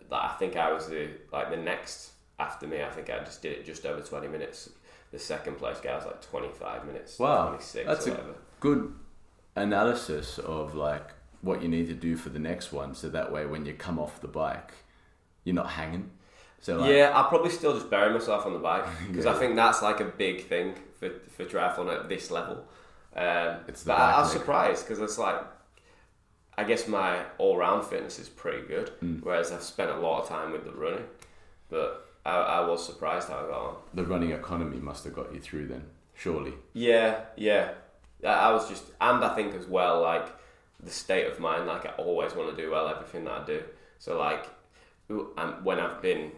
[0.10, 2.82] like, I think I was the like the next after me.
[2.84, 4.70] I think I just did it just over twenty minutes.
[5.12, 7.20] The second place guy was like twenty five minutes.
[7.20, 8.94] Wow, twenty six that's a- Good
[9.56, 11.12] analysis of like
[11.42, 14.00] what you need to do for the next one, so that way when you come
[14.00, 14.72] off the bike,
[15.44, 16.10] you're not hanging.
[16.62, 19.56] So like, yeah, I'll probably still just bury myself on the bike because I think
[19.56, 22.64] that's like a big thing for for triathlon at this level.
[23.16, 25.40] Um, It's the but I, I was surprised because it's like,
[26.58, 29.24] I guess my all round fitness is pretty good, Mm.
[29.24, 31.06] whereas I've spent a lot of time with the running.
[31.70, 33.76] But I, I was surprised how I got on.
[33.94, 35.84] the running economy must have got you through then,
[36.16, 36.54] surely.
[36.74, 37.72] Yeah, yeah.
[38.26, 40.28] I was just, and I think as well, like
[40.82, 41.66] the state of mind.
[41.68, 43.64] Like I always want to do well everything that I do.
[44.00, 44.46] So like,
[45.08, 46.32] when I've been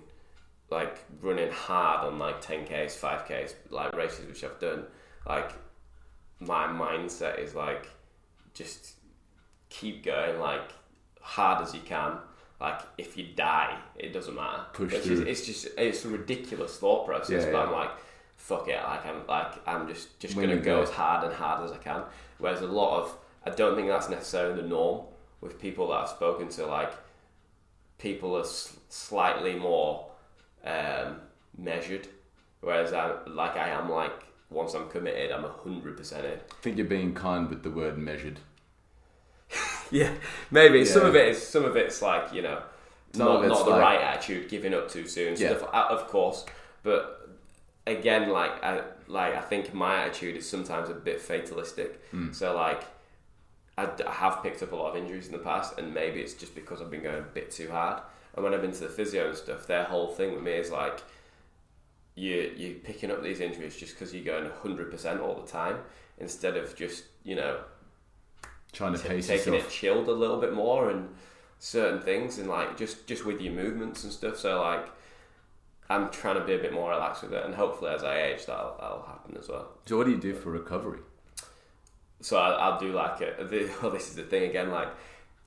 [0.71, 4.86] like running hard on like 10ks, 5ks, like races which I've done,
[5.28, 5.51] like
[6.39, 7.88] my mindset is like
[8.54, 8.93] just
[9.69, 10.62] keep going like
[11.21, 12.17] hard as you can.
[12.62, 14.63] Like if you die, it doesn't matter.
[14.73, 15.13] Push Which through.
[15.13, 17.65] Is, it's just it's a ridiculous thought process, Yeah, but yeah.
[17.65, 17.91] I'm like,
[18.38, 18.82] fuck it.
[18.82, 20.82] Like I'm like I'm just just When gonna go go.
[20.84, 22.04] as hard and hard as I can.
[22.38, 25.06] Whereas a lot of I don't think that's necessarily the norm
[25.41, 26.65] with people that I've spoken to.
[26.65, 26.93] Like
[27.97, 28.45] people are
[28.89, 30.08] slightly more
[30.63, 31.17] um,
[31.58, 32.08] measured,
[32.62, 34.13] whereas I like I am like
[34.49, 36.34] once I'm committed, I'm hundred percent in.
[36.34, 38.39] I think you're being kind with the word measured.
[39.91, 40.12] Yeah,
[40.52, 42.62] maybe some of it is some of it's like you know
[43.15, 45.56] not, not the like- right attitude, giving up too soon, Yeah.
[45.56, 46.45] stuff uh, of course.
[46.84, 47.30] But
[47.88, 52.02] again, like I like I think my attitude is sometimes a bit fatalistic.
[52.12, 52.32] Hmm.
[52.34, 52.84] So like
[53.78, 56.56] I have picked up a lot of injuries in the past, and maybe it's just
[56.56, 58.02] because I've been going a bit too hard.
[58.34, 60.71] And when I've been to the physio and stuff, their whole thing with me is
[60.71, 61.02] like
[62.15, 65.78] you you picking up these injuries just because you're going hundred percent all the time
[66.17, 67.60] instead of just you know
[68.76, 69.72] Trying to t- pace taking yourself.
[69.72, 71.10] it chilled a little bit more and
[71.60, 74.38] certain things and like just just with your movements and stuff.
[74.38, 74.88] So like
[75.90, 78.46] I'm trying to be a bit more relaxed with it, and hopefully as I age,
[78.46, 79.70] that'll that'll happen as well.
[79.86, 81.00] So what do you do for recovery?
[82.22, 84.72] So I, I'll do like a, the, well, this is the thing again.
[84.72, 84.90] Like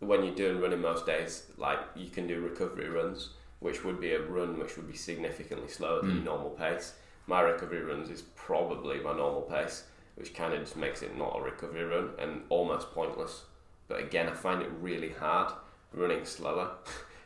[0.01, 4.13] when you're doing running most days, like you can do recovery runs, which would be
[4.13, 6.17] a run which would be significantly slower than hmm.
[6.17, 6.95] your normal pace.
[7.27, 9.85] My recovery runs is probably my normal pace,
[10.19, 13.45] which kind of just makes it not a recovery run and almost pointless.
[13.89, 15.53] But again, I find it really hard
[15.93, 16.71] running slower.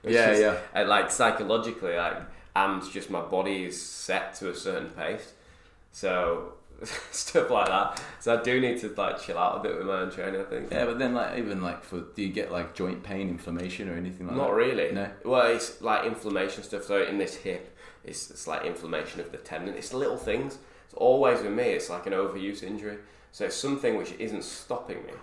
[0.05, 0.57] Yeah, is- yeah.
[0.75, 2.17] and like psychologically, like
[2.57, 5.33] and just my body is set to a certain pace,
[5.93, 6.55] so
[7.13, 8.03] stuff like that.
[8.19, 10.41] So I do need to like chill out a bit with my own training.
[10.41, 10.73] I think.
[10.73, 13.95] Yeah, but then like even like for do you get like joint pain, inflammation, or
[13.95, 14.55] anything like Not that?
[14.55, 14.91] really.
[14.91, 15.09] No.
[15.25, 16.83] Well, it's like inflammation stuff.
[16.85, 19.75] So in this hip, it's, it's like inflammation of the tendon.
[19.77, 20.59] It's little things.
[20.93, 21.65] It's always with me.
[21.65, 22.99] It's like an overuse injury.
[23.33, 25.15] So it's something which isn't stopping me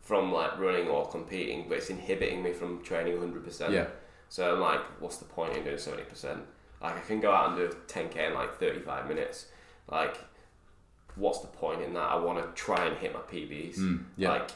[0.00, 3.72] from like running or competing, but it's inhibiting me from training 100%.
[3.72, 3.88] Yeah.
[4.30, 6.40] So I'm like, what's the point in doing 70%?
[6.80, 9.46] Like I can go out and do 10k in like 35 minutes.
[9.90, 10.16] Like,
[11.14, 12.10] what's the point in that?
[12.10, 13.76] I want to try and hit my PBs.
[13.76, 14.30] Mm, yeah.
[14.30, 14.50] Like,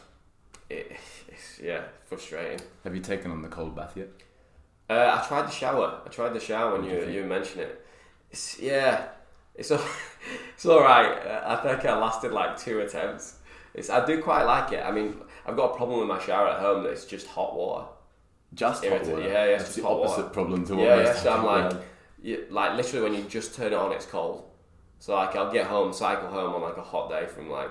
[0.70, 0.96] it,
[1.28, 2.60] it's yeah, frustrating.
[2.84, 4.08] Have you taken on the cold bath yet?
[4.88, 6.00] Uh, I tried the shower.
[6.04, 7.86] I tried the shower when you you you mentioned it.
[8.30, 9.08] It's, yeah,
[9.54, 9.80] it's all,
[10.54, 11.26] it's all right.
[11.44, 13.36] I think I lasted like two attempts.
[13.74, 14.84] It's I do quite like it.
[14.84, 17.54] I mean, I've got a problem with my shower at home that it's just hot
[17.54, 17.86] water.
[18.54, 19.20] Just hot water.
[19.22, 20.28] yeah, yeah, it's That's just the hot opposite water.
[20.34, 21.14] problem to what Yeah, yeah.
[21.14, 21.72] So I'm like,
[22.22, 24.44] you, like literally when you just turn it on, it's cold.
[24.98, 27.70] So like I'll get home, cycle home on like a hot day from like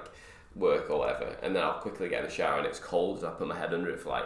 [0.56, 3.20] work or whatever, and then I'll quickly get in the shower and it's cold.
[3.20, 4.26] So I put my head under it for like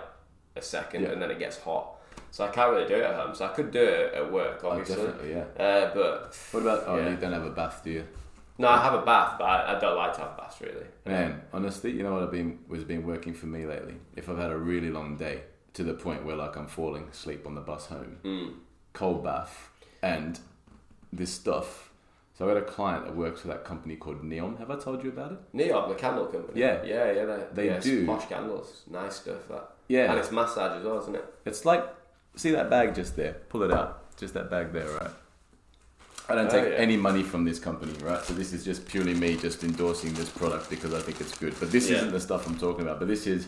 [0.56, 1.10] a second, Yeah.
[1.10, 1.96] and then it gets hot.
[2.34, 3.36] So I can't really do it at home.
[3.36, 4.96] So I could do it at work, Oh, obviously.
[4.96, 5.63] definitely, yeah.
[5.63, 6.84] Uh, but What about?
[6.88, 7.10] Oh, Yeah.
[7.12, 8.06] you don't have a bath, do you?
[8.58, 10.88] no, I have a bath, but I, I don't like to have baths really.
[11.06, 13.96] Man, honestly, you know what I've been was been working for me lately.
[14.15, 15.41] If I've had a really long day
[15.74, 18.54] to the point where like I'm falling asleep on the bus home, Mm.
[18.93, 19.69] cold bath
[20.02, 20.39] and
[21.12, 21.91] this stuff.
[22.36, 24.58] So I got a client that works for that company called Neom.
[24.58, 25.39] Have I told you about it?
[25.56, 26.60] Neom, the candle company.
[26.60, 26.82] Yeah.
[26.84, 27.26] yeah, yeah.
[27.26, 28.08] They, They yeah, do.
[28.08, 29.48] posh candles, nice stuff.
[29.50, 30.10] That Yeah.
[30.10, 31.26] and it's massage as well, isn't it?
[31.46, 31.84] It's like,
[32.36, 33.34] see that bag just there?
[33.50, 34.15] Pull it out.
[34.17, 35.12] Just that bag there, right?
[36.30, 36.78] I don't Oh, take yeah.
[36.78, 38.24] any money from this company, right?
[38.24, 41.54] So this is just purely me just endorsing this product because I think it's good.
[41.60, 41.98] But this Yeah.
[41.98, 43.00] isn't the stuff I'm talking about.
[43.00, 43.48] But this is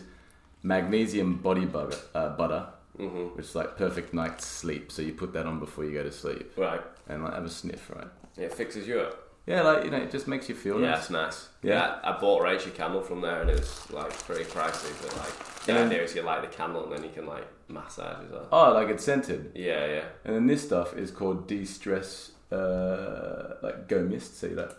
[0.62, 4.90] magnesium body butter, uh, butter hmm which is like perfect night's sleep.
[4.90, 6.80] So you put that on before you go to sleep Right.
[7.08, 8.08] and like have a sniff, right?
[8.38, 9.25] It fixes you up.
[9.46, 10.98] Yeah, like you know, it just makes you feel Yeah, nice.
[11.02, 11.48] it's nice.
[11.62, 11.74] Yeah.
[11.74, 14.90] Yeah, I, I bought Rachel candle from there, and it was like pretty pricey.
[15.00, 15.84] But like, the Yeah.
[15.84, 18.48] idea is you light the candle, and then you can like massage as well.
[18.50, 19.52] Oh, like it's scented.
[19.54, 20.04] Yeah, yeah.
[20.24, 24.38] And then this stuff is called de-stress, uh, like go mist.
[24.40, 24.76] See that?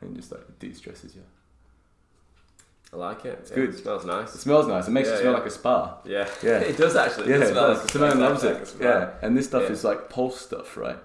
[0.00, 1.22] And just like de-stresses you.
[2.92, 3.38] I like it.
[3.40, 3.70] It's good.
[3.70, 4.32] It smells nice.
[4.34, 4.86] It smells nice.
[4.86, 5.38] It makes Yeah, it smell yeah.
[5.38, 5.98] like a spa.
[6.04, 6.58] Yeah, Yeah.
[6.70, 7.30] it does actually.
[7.30, 7.90] Yeah, it it smells does.
[7.90, 8.66] Simone exactly loves it.
[8.68, 8.88] smell.
[8.88, 9.70] Yeah, and this stuff Yeah.
[9.72, 10.98] is like pulse stuff, right?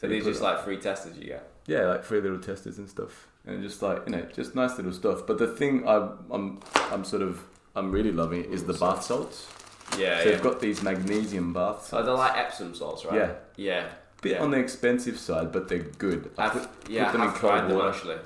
[0.00, 1.50] So You these just like free testers you get.
[1.66, 4.92] Yeah, like free little testers and stuff, and just like you know, just nice little
[4.92, 5.26] stuff.
[5.26, 6.60] But the thing I, I'm,
[6.92, 7.42] I'm sort of,
[7.74, 9.46] I'm really loving is the bath salts.
[9.98, 10.30] Yeah, So yeah.
[10.32, 12.06] you've got these magnesium bath so salts.
[12.06, 13.16] they're like Epsom salts, right?
[13.16, 13.32] Yeah.
[13.56, 13.88] Yeah.
[14.22, 14.42] Bit yeah.
[14.42, 16.30] on the expensive side, but they're good.
[16.38, 17.88] I put, yeah, put them I in cold tried them water.
[17.90, 18.16] actually.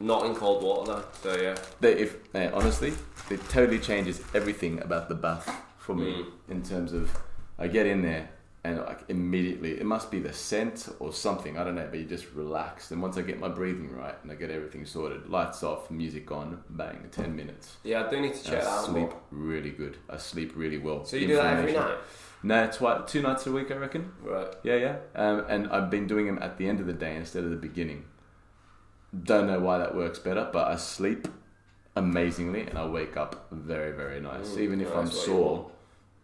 [0.00, 1.04] Not in cold water though.
[1.22, 1.56] So yeah.
[1.80, 2.92] They, if eh, honestly,
[3.30, 6.26] it totally changes everything about the bath for me Mm.
[6.50, 7.10] in terms of
[7.58, 8.28] I get in there
[8.66, 12.04] and like immediately it must be the scent or something I don't know, but you
[12.16, 12.90] just relaxed.
[12.92, 16.30] And once I get my breathing right and I get everything sorted, lights off, music
[16.32, 17.76] on, bang, ten minutes.
[17.84, 19.94] Yeah, I do need to check I that out sleep really good.
[20.10, 21.04] I sleep really well.
[21.04, 21.98] So you do that every night,
[22.42, 24.12] No, twi- two nights a week, I reckon.
[24.22, 24.52] right?
[24.62, 24.96] Yeah, yeah.
[25.14, 27.56] Um, and I've been doing them at the end of the day instead of the
[27.68, 28.04] beginning.
[29.32, 31.28] Don't know why that works better, but I sleep
[31.94, 34.48] amazingly and I wake up very, very nice.
[34.50, 35.70] Mm, Even if yeah, I'm sore,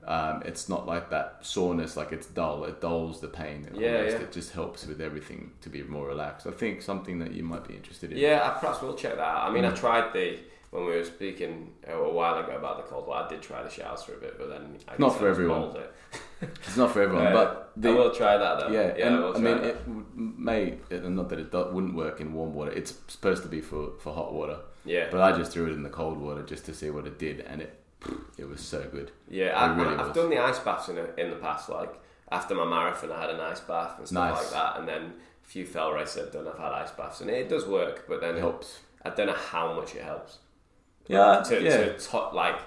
[0.06, 2.64] um, it's not like that soreness, like it's dull.
[2.64, 3.68] It dulls the pain.
[3.74, 3.98] Yeah, yeah.
[4.02, 6.46] It just helps with everything to be more relaxed.
[6.46, 8.18] I think something that you might be interested in.
[8.18, 9.48] Yeah, I perhaps will check that out.
[9.48, 9.76] I mean, I Mm.
[9.76, 10.38] tried the
[10.70, 13.26] when we were speaking a while ago about the cold water.
[13.26, 15.76] I did try the showers for a bit, but then I Not for everyone.
[15.76, 15.94] It.
[16.66, 18.72] It's not for everyone, but I will try that though.
[18.72, 19.16] Yeah, yeah.
[19.16, 19.64] I, I mean, that.
[19.64, 19.76] it
[20.16, 22.72] may not that it wouldn't work in warm water.
[22.72, 25.84] It's supposed to be for, for hot water, yeah, but I just threw it in
[25.84, 27.81] the cold water just to see what it did, and it
[28.38, 29.10] it was so good.
[29.28, 29.50] yeah.
[29.58, 30.16] I, really I've was.
[30.16, 31.68] done the ice baths in, a, in the past.
[31.68, 31.92] Like
[32.30, 34.42] after my marathon, I had an ice bath and stuff Nice.
[34.44, 35.02] like that, and then
[35.44, 36.46] a few fell races I've done.
[36.48, 38.06] I've had ice baths, and it does work.
[38.08, 38.80] But then It helps.
[39.04, 40.38] I don't know how much it helps.
[41.08, 41.76] Yeah, to, yeah.
[41.92, 42.58] to to like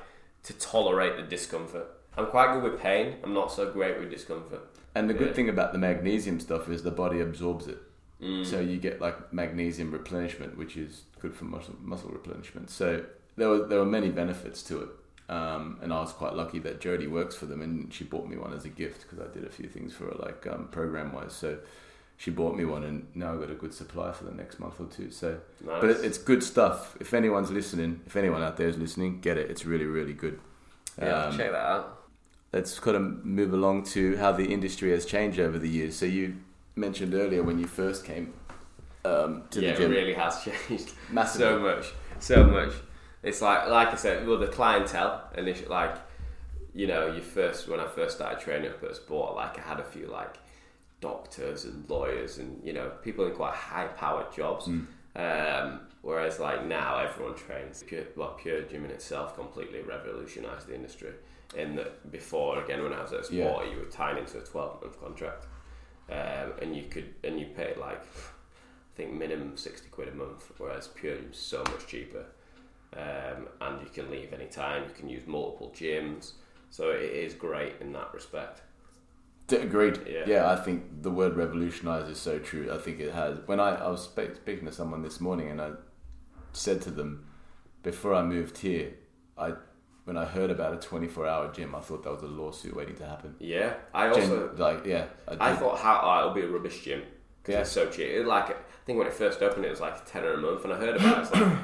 [0.43, 1.88] to tolerate the discomfort.
[2.17, 3.15] I'm quite good with pain.
[3.24, 4.62] I'm not so great with discomfort.
[4.93, 7.80] And the good thing about the magnesium stuff is the body absorbs it,
[8.21, 8.45] Mm.
[8.45, 12.69] so you get like magnesium replenishment, which is good for muscle muscle replenishment.
[12.69, 13.04] So
[13.36, 14.89] there were there were many benefits to it.
[15.27, 18.38] Um, and I was quite lucky that Jodie works for them, and she bought me
[18.38, 21.13] one as a gift because I did a few things for her, like um, program
[21.13, 21.33] wise.
[21.33, 21.57] So
[22.17, 24.79] she bought me one, and now I've got a good supply for the next month
[24.79, 25.09] or two.
[25.09, 25.81] So Nice.
[25.81, 26.95] But it, it's good stuff.
[26.99, 29.49] If anyone's listening, if anyone out there is listening, get it.
[29.49, 30.39] It's really, really good.
[31.01, 32.03] yeah, Um, check that out.
[32.53, 35.95] let's kind of move along to how the industry has changed over the years.
[35.95, 36.35] So you
[36.75, 38.33] mentioned earlier when you first came
[39.03, 41.47] um, to yeah, the gym, it really has changed massively.
[41.47, 41.85] so much,
[42.19, 42.73] so much.
[43.25, 45.95] It's like, like I said, well, the clientele and it's like,
[46.73, 49.79] you know, you first when I first started training up at Esporta, like I had
[49.79, 50.38] a few like
[51.01, 54.67] doctors and lawyers and you know people in quite high powered jobs.
[54.67, 54.88] Mm.
[55.17, 57.83] Um, whereas like now everyone trains.
[57.83, 61.13] Pure, well, pure gym in itself completely revolutionised the industry.
[61.55, 63.45] In that before, again, when I was at Yeah.
[63.45, 65.45] Esporta, you were tied into a twelve month contract,
[66.09, 70.51] um, and you could and you paid like I think minimum sixty quid a month,
[70.57, 72.25] whereas pure gym's so much cheaper.
[72.93, 74.84] Um, and you can leave any time.
[74.84, 76.34] You can use multiple gyms,
[76.69, 78.62] so it is great in that respect.
[79.48, 80.00] D- Agreed.
[80.10, 80.24] Yeah.
[80.26, 80.50] Yeah.
[80.52, 82.69] I think the word revolutionise is so true.
[82.74, 83.38] I think it has.
[83.45, 85.71] When I, I was spe- speaking to someone this morning and I
[86.54, 87.28] said to them,
[87.84, 88.93] before I moved here,
[89.38, 89.54] I
[90.06, 92.95] when I heard about a 24 hour gym, I thought that was a lawsuit waiting
[92.98, 93.36] to happen.
[93.39, 95.06] Yeah, I Gen- also like, yeah.
[95.28, 95.60] I did.
[95.60, 97.02] thought how oh, it'll be a rubbish gym
[97.41, 97.62] because Yeah.
[97.62, 98.08] it's so cheap.
[98.10, 100.63] It, like I think when it first opened, it was like a tenner a month,
[100.63, 101.21] and I heard about it.
[101.24, 101.58] It's like,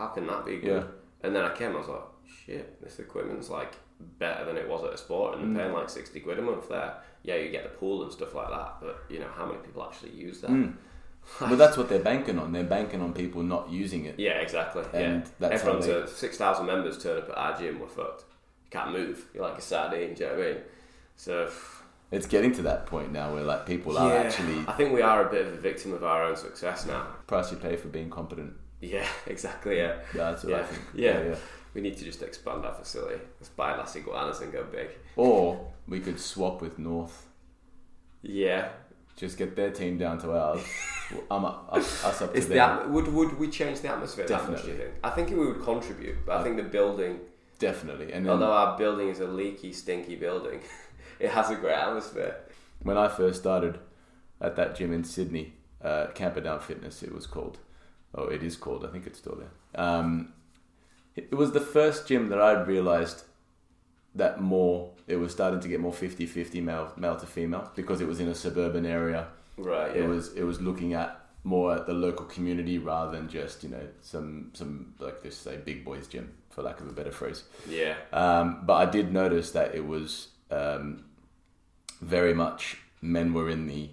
[0.00, 0.86] how can that be good?
[1.22, 2.00] And then I came, I was like,
[2.46, 3.72] shit, this equipment's like
[4.18, 5.54] better than it was at Esporta, and Mm.
[5.54, 6.94] they're paying like sixty quid a month there.
[7.22, 9.82] Yeah, you get the pool and stuff like that, but you know how many people
[9.84, 10.50] actually use that?
[10.50, 10.74] Mm.
[11.40, 12.50] Well, that's what they're banking on.
[12.50, 14.18] They're banking on people not using it.
[14.18, 14.82] Yeah, exactly.
[14.94, 17.78] And yeah, that's everyone's they- six thousand members turn up at our gym.
[17.78, 18.22] We're fucked.
[18.64, 19.26] You can't move.
[19.34, 20.14] You're like a sardine.
[20.14, 20.60] Do you know what I mean?
[21.16, 21.50] So
[22.10, 25.28] It's getting to that point now where like people are actually I think we are
[25.28, 27.06] a bit of a victim of our own success now.
[27.26, 28.54] price you pay for being competent.
[28.80, 29.76] Yeah, exactly.
[29.78, 30.64] Yeah, Yeah, that's what I Yeah.
[30.66, 30.82] think.
[30.94, 31.36] Yeah.
[31.74, 33.20] we need to just expand our facility.
[33.38, 34.88] Let's buy Las Iguanas and go big.
[35.16, 37.26] Or we could swap with North.
[38.22, 38.68] Yeah,
[39.16, 40.62] Just get their team down to ours.
[41.30, 42.92] I'm up, up, us up to them.
[42.92, 44.58] would would we change the atmosphere that much?
[44.62, 44.84] Definitely.
[44.84, 44.94] think?
[45.04, 47.20] I think it would contribute, but I think the building,
[47.58, 48.12] Definitely.
[48.12, 50.60] And then although our building is a leaky, stinky building,
[51.18, 52.36] it has a great atmosphere.
[52.82, 53.78] when I first started
[54.40, 55.52] at that gym in Sydney,
[55.82, 57.58] uh, Camperdown Fitness, it was called.
[58.14, 58.84] Oh, it is called.
[58.84, 59.82] I think it's still there.
[59.84, 60.32] Um,
[61.14, 63.24] it, it was the first gym that I'd realised
[64.14, 68.08] that more it was starting to get more 50-50 male male to female because it
[68.08, 69.28] was in a suburban area.
[69.56, 69.94] Right.
[69.94, 70.02] Yeah.
[70.02, 73.70] It was it was looking at more at the local community rather than just you
[73.70, 77.44] know some some like this say big boys gym for lack of a better phrase.
[77.68, 77.94] yeah.
[78.12, 81.04] Um, but I did notice that it was um,
[82.00, 83.90] very much men were in the.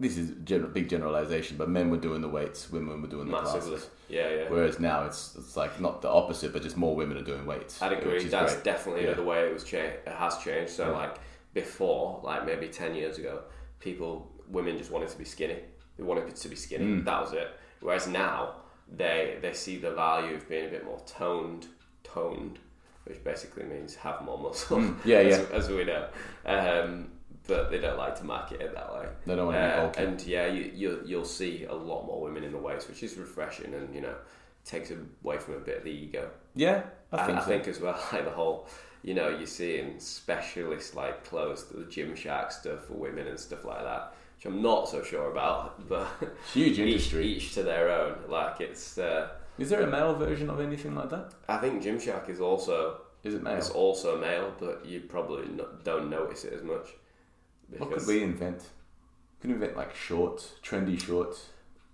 [0.00, 3.32] This is general, big generalization, but men were doing the weights, women were doing the
[3.32, 3.70] Massively.
[3.70, 3.90] classes.
[4.08, 4.28] Yeah.
[4.30, 4.44] Yeah.
[4.48, 7.82] Whereas now it's it's like not the opposite, but just more women are doing weights.
[7.82, 8.22] I'd agree.
[8.24, 8.64] That's great.
[8.64, 9.14] definitely Yeah.
[9.14, 9.96] the way it was changed.
[10.06, 10.70] It has changed.
[10.72, 10.96] So Yeah.
[10.96, 11.16] like
[11.52, 13.40] before, like maybe ten years ago,
[13.80, 15.58] people, women just wanted to be skinny.
[15.96, 16.84] They wanted to be skinny.
[16.84, 17.04] Mm.
[17.04, 17.48] That was it.
[17.80, 18.54] Whereas now,
[18.96, 21.66] they they see the value of being a bit more toned,
[22.04, 22.60] toned,
[23.04, 24.78] which basically means have more muscle.
[24.78, 24.96] Mm.
[25.04, 25.56] Yeah, as, yeah.
[25.56, 26.08] as we know.
[26.46, 27.08] Um,
[27.48, 29.06] but they don't like to market it that way.
[29.26, 30.02] They don't want to be Uh, bulky.
[30.04, 33.16] and yeah, you, you you'll see a lot more women in the weights, which is
[33.16, 34.14] refreshing, and you know
[34.64, 36.30] takes away from a bit of the ego.
[36.54, 37.46] yeah, I I, think I so.
[37.48, 38.68] think as well, like the whole,
[39.02, 43.82] you know, you're seeing specialist like clothes, the Gymshark stuff for women and stuff like
[43.82, 46.06] that, which I'm not so sure about, but
[46.52, 47.26] Huge each, industry.
[47.26, 48.14] each to their own.
[48.28, 49.28] Like it's, uh,
[49.58, 51.32] Is there a male version of anything like that?
[51.48, 53.56] I think Gymshark is also Is it male?
[53.56, 56.88] it's also male, but you probably not, don't notice it as much.
[57.76, 58.62] What could we invent?
[59.40, 61.46] Could invent like shorts, trendy shorts.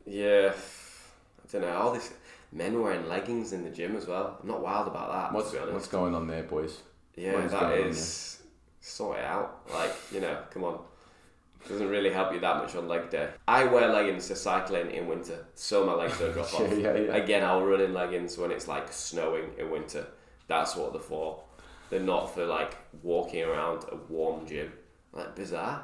[0.07, 1.77] Yeah, I don't know.
[1.77, 2.13] All this
[2.53, 4.39] men wearing leggings in the gym as well.
[4.41, 5.33] I'm not wild about that.
[5.33, 6.79] What's to be what's going on there, boys?
[7.17, 8.43] Yeah, What is that is
[8.81, 9.63] sort it out.
[9.73, 10.79] Like you know, come on.
[11.69, 13.27] Doesn't really help you that much on leg day.
[13.49, 16.61] I wear leggings to cycling in winter, so my legs don't drop off.
[16.61, 17.17] Yeah, yeah, yeah.
[17.17, 20.07] Again, I'll run in leggings when it's like snowing in winter.
[20.47, 21.43] That's what they're for.
[21.89, 24.73] They're not for like walking around a warm gym.
[25.15, 25.83] Like bizarre.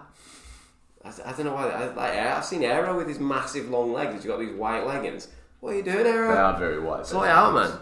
[1.04, 1.68] I, I don't know why.
[1.70, 4.14] I, like I've seen Aero with his massive long legs.
[4.14, 5.28] He's got these white leggings.
[5.60, 6.32] What are you doing, Arrow?
[6.32, 7.06] They are very white.
[7.06, 7.78] Sort it out, man.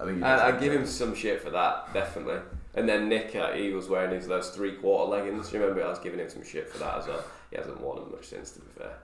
[0.00, 2.38] I think I, I give him some shit for that, definitely.
[2.74, 5.52] And then Nick, uh, he was wearing his those three quarter leggings.
[5.52, 7.24] You remember I was giving him some shit for that as well.
[7.50, 8.94] He hasn't worn them much since, to be fair.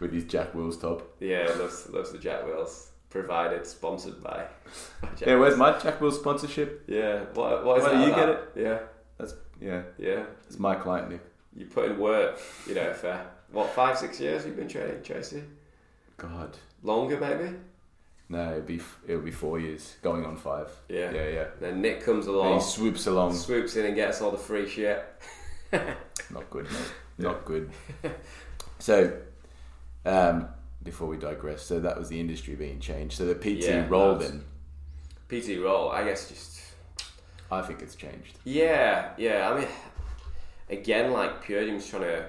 [0.00, 1.02] with his Jack Wills top.
[1.20, 2.90] Yeah, loves those the Jack Wills.
[3.10, 4.46] provided, sponsored by.
[5.02, 6.84] by Jack Yeah, where's my Jack Wills sponsorship?
[6.86, 8.16] Yeah, what, what is Why that do you about?
[8.16, 8.68] get it?
[8.68, 8.78] Yeah,
[9.18, 9.34] That's
[9.64, 10.24] yeah, yeah.
[10.46, 11.20] it's my client Nick.
[11.56, 12.38] You put in work,
[12.68, 12.92] you know.
[12.92, 13.20] For
[13.52, 15.42] what five, six years you've been training, Tracy?
[16.16, 17.56] God, Longer, maybe.
[18.28, 20.68] no, it'll be it'll be four years, going on five.
[20.88, 21.10] Yeah.
[21.12, 21.46] yeah, yeah.
[21.60, 23.34] Then Nick comes And along, he swoops along.
[23.34, 25.04] swoops in and gets all the free shit.
[25.72, 26.92] Not good, mate.
[27.18, 27.70] Not good.
[28.80, 29.16] So,
[30.04, 30.48] um,
[30.82, 33.16] before we digress, so that was the industry being changed.
[33.16, 34.44] So the PT Yeah, role then,
[35.28, 36.53] PT role, I guess, just
[37.54, 38.38] I think it's changed.
[38.44, 39.50] Yeah, yeah.
[39.50, 39.68] I mean,
[40.68, 42.26] again, like Pure Gym's trying to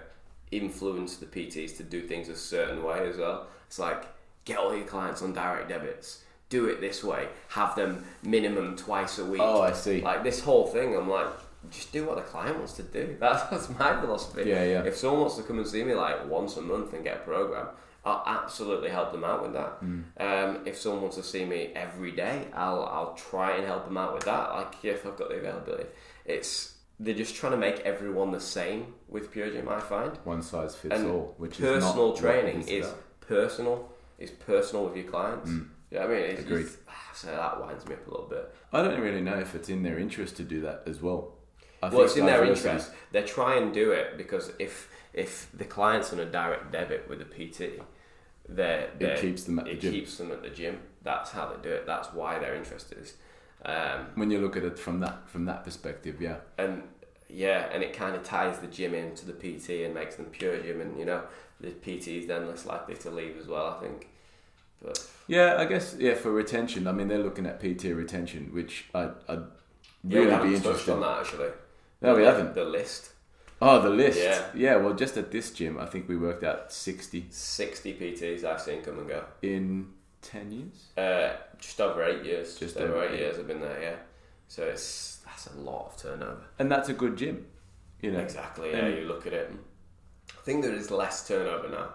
[0.51, 3.47] influence the PTs to do things a certain way as well.
[3.67, 4.05] It's like
[4.45, 6.23] get all your clients on direct debits.
[6.49, 7.27] Do it this way.
[7.49, 9.41] Have them minimum twice a week.
[9.43, 10.01] Oh, I see.
[10.01, 11.27] Like this whole thing, I'm like,
[11.71, 13.17] just do what the client wants to do.
[13.19, 14.43] That's, that's my philosophy.
[14.47, 14.83] Yeah, yeah.
[14.83, 17.19] If someone wants to come and see me like once a month and get a
[17.21, 17.67] program,
[18.05, 19.69] I'll absolutely help them out with that.
[19.79, 20.01] Hmm.
[20.17, 23.97] Um, if someone wants to see me every day, I'll I'll try and help them
[23.97, 24.51] out with that.
[24.51, 25.85] Like if I've got the availability,
[26.25, 29.67] it's they're just trying to make everyone the same with Pure Gym.
[29.67, 33.19] I find One size fits and all, which personal is not training is about.
[33.21, 33.91] personal.
[34.19, 35.51] Is personal with your clients.
[35.91, 36.61] Yeah, I mean, it's, Agreed.
[36.61, 36.77] it's-
[37.13, 38.53] so that winds me up a little bit.
[38.73, 41.33] I don't really know if it's in their interest to do that as well.
[41.81, 42.91] I well, it's in their interest.
[43.11, 47.21] They try and do it because if if the client's on a direct debit with
[47.21, 47.81] a PT,
[48.47, 49.91] they're, It keeps them at the it gym.
[49.93, 50.79] keeps them at the gym.
[51.03, 51.85] That's how they do it.
[51.85, 53.13] That's why their interest is.
[53.63, 56.83] Um, When you look at it from that from that perspective, yeah, and
[57.29, 60.57] yeah, and it kind of ties the gym into the PT and makes them pure
[60.61, 61.23] gym, and you know
[61.59, 63.75] the PT is then less likely to leave as well.
[63.77, 64.07] I think,
[64.83, 65.55] but yeah.
[65.57, 66.85] I guess yeah for retention.
[66.87, 69.43] I mean, they're looking at PT retention, which I I'd
[70.03, 70.91] yeah, really be interested.
[70.93, 71.49] on that actually.
[72.01, 72.53] No, we haven't.
[72.53, 73.09] The list
[73.61, 74.19] Oh, the list.
[74.19, 74.45] Yeah.
[74.53, 77.27] Yeah, Well, just at this gym, I think we worked out 60.
[77.29, 79.23] 60 PTs I've seen come and go.
[79.41, 79.87] in
[80.21, 80.87] ten years.
[80.97, 82.49] Uh, just over eight years.
[82.49, 83.19] Just Just over over eight eight.
[83.19, 83.81] years I've been there.
[83.81, 83.95] Yeah,
[84.47, 86.41] so it's that's a lot of turnover.
[86.59, 87.45] and that's a good gym.
[88.01, 88.71] You know, Exactly.
[88.71, 89.51] Yeah, And- you look at it.
[90.31, 91.89] I think there is less turnover now.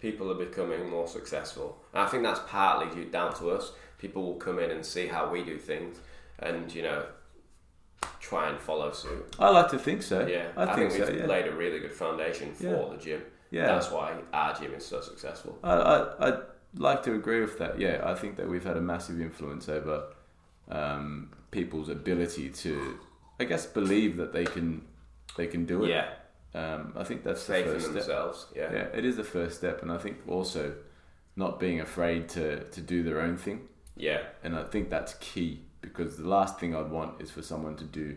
[0.00, 1.82] People are becoming more successful.
[1.92, 3.72] And I think that's partly due down to us.
[3.98, 5.98] People will come in and see how we do things,
[6.38, 7.04] and you know,
[8.20, 9.36] try and follow suit.
[9.38, 10.26] I like to think so.
[10.26, 11.12] Yeah, I, think, we've so.
[11.12, 12.88] Yeah, laid a really good foundation for Yeah.
[12.96, 13.22] the gym.
[13.50, 13.66] yeah.
[13.66, 15.58] That's why our gym is so successful.
[15.62, 16.38] I, I I'd
[16.76, 17.78] like to agree with that.
[17.78, 20.04] Yeah, I think that we've had a massive influence over
[20.68, 22.98] um, people's ability to,
[23.40, 24.82] I guess, believe that they can
[25.36, 25.90] they can do it.
[25.90, 26.08] Yeah,
[26.54, 27.94] Um, I think that's the faith in first step.
[27.94, 28.46] themselves.
[28.54, 28.72] Yeah.
[28.72, 30.74] Yeah, it is the first step, and I think also
[31.36, 33.68] not being afraid to to do their own thing.
[33.96, 37.76] yeah, and I think that's key because the last thing I'd want is for someone
[37.76, 38.16] to do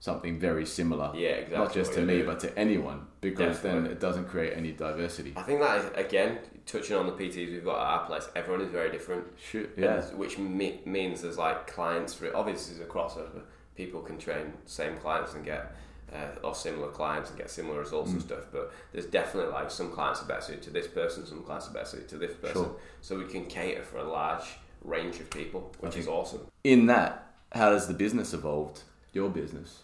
[0.00, 1.12] something very similar.
[1.14, 4.72] Yeah, exactly Not just to me, but to anyone, because then it doesn't create any
[4.72, 5.32] diversity.
[5.36, 8.28] I think that is again touching on the PTs we've got at our place.
[8.36, 9.24] Everyone is very different.
[9.38, 10.02] Shoot, yeah.
[10.06, 12.34] And which me- means there's like clients for it.
[12.34, 13.42] obviously there's a crossover.
[13.76, 15.74] People can train same clients and get
[16.12, 18.14] uh, or similar clients and get similar results Mm.
[18.14, 18.44] and stuff.
[18.52, 21.72] But there's definitely like some clients are better suited to this person, some clients are
[21.72, 22.62] better suited to this person.
[22.64, 22.76] Sure.
[23.00, 24.44] So we can cater for a large
[24.84, 26.46] range of people, which is awesome.
[26.62, 28.82] In that, how has the business evolved?
[29.12, 29.80] Your business.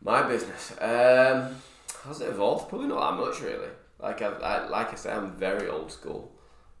[0.00, 1.56] My business, um,
[2.04, 2.68] has it evolved?
[2.68, 3.68] Probably not that much, really.
[4.00, 6.32] Like I've, I, like I say, I'm very old school,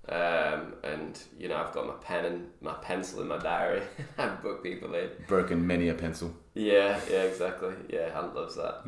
[0.08, 3.82] um, and you know I've got my pen and my pencil in my diary.
[4.18, 5.10] I book people in.
[5.28, 6.34] Broken many a pencil.
[6.54, 7.74] Yeah, yeah, exactly.
[7.88, 8.84] Yeah, Hunt loves that.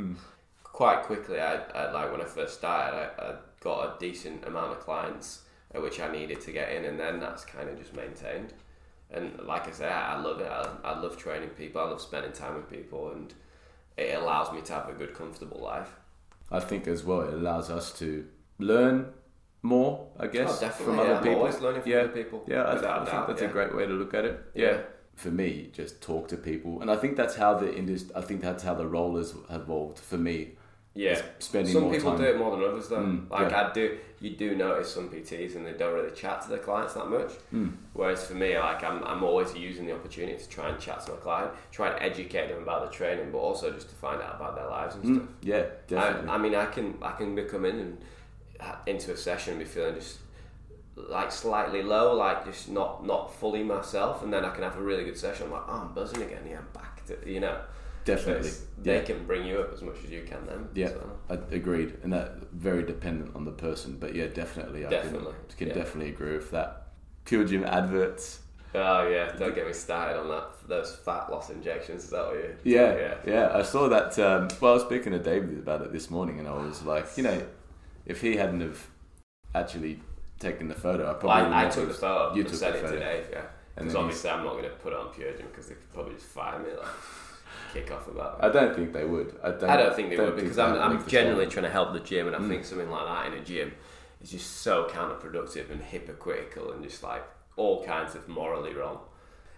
[0.65, 4.73] Quite quickly, I, I like when I first started, I, I got a decent amount
[4.73, 5.43] of clients,
[5.83, 8.53] which I needed to get in, and then that's kind of just maintained.
[9.11, 10.51] And like I say, I, love it.
[10.51, 11.81] I, I love training people.
[11.81, 13.33] I love spending time with people, and
[13.97, 15.89] it allows me to have a good, comfortable life.
[16.51, 18.27] I think as well, it allows us to
[18.59, 19.13] learn
[19.63, 20.85] more, I guess, Oh, definitely.
[20.85, 21.39] from yeah, other I'm people.
[21.39, 21.99] always learning from yeah.
[21.99, 22.45] other people.
[22.47, 23.49] Yeah, I, th- I think that's yeah.
[23.49, 24.41] a great way to look at it.
[24.55, 24.79] Yeah.
[25.15, 28.11] For me, just talk to people, and I think that's how the industry.
[28.17, 30.57] I think that's how the role has evolved for me.
[30.97, 32.21] Yeah, spending some people time.
[32.21, 32.99] do it more than others, though.
[32.99, 33.69] Mm, like yeah.
[33.69, 36.95] I do, you do notice some PTs and they don't really chat to their clients
[36.95, 37.33] that much.
[37.53, 37.73] Mm.
[37.95, 41.13] Whereas for me, like I'm, I'm always using the opportunity to try and chat to
[41.13, 44.37] my client, try and educate them about the training, but also just to find out
[44.37, 45.29] about their lives and Mm, stuff.
[45.43, 46.29] yeah, definitely.
[46.31, 47.99] I, I mean, I can I can be come in and
[48.87, 50.19] into a session and be feeling just
[50.97, 54.81] like slightly low, like just not not fully myself, and then I can have a
[54.83, 55.47] really good session.
[55.47, 56.43] I'm like, oh, I'm buzzing again.
[56.49, 57.59] Yeah, I'm back to you know.
[58.05, 58.51] Definitely.
[58.83, 59.03] They Yeah.
[59.03, 60.69] can bring you up as much as you can them.
[60.75, 61.11] Yeah, so.
[61.31, 63.97] I agreed, and that very dependent on the person.
[63.99, 65.75] But yeah, definitely, I Definitely, can, can yeah.
[65.75, 66.89] definitely agree with that.
[67.25, 68.41] Pure gym adverts.
[68.75, 70.45] Oh yeah, don't get me started on that.
[70.69, 72.05] Those fat loss injections.
[72.05, 72.57] Is that what you?
[72.65, 73.15] Yeah, yeah.
[73.27, 74.19] yeah, I saw that.
[74.19, 77.07] Um, well, I was speaking to David about it this morning, and I was like,
[77.17, 77.43] you know,
[78.05, 78.87] if he hadn't have
[79.55, 80.01] actually
[80.41, 82.59] taken the photo, I Well, probably I, I wouldn't took the photo You took the
[82.73, 82.93] photo.
[82.93, 83.27] to Dave.
[83.33, 83.43] Yeah,
[83.77, 85.93] And because obviously I'm not going to put it on Pure Gym because they could
[85.93, 86.87] probably just fire me, like
[87.73, 88.39] kick off about.
[88.43, 89.35] I don't think they would.
[89.43, 89.71] I don't.
[89.71, 92.37] I don't think they would because I'm, I'm genuinely trying to help the gym, and
[92.37, 92.49] I Mm.
[92.49, 93.73] think something like that in a gym
[94.23, 97.23] is just so counterproductive and hypocritical and just like
[97.57, 99.01] all kinds of morally wrong.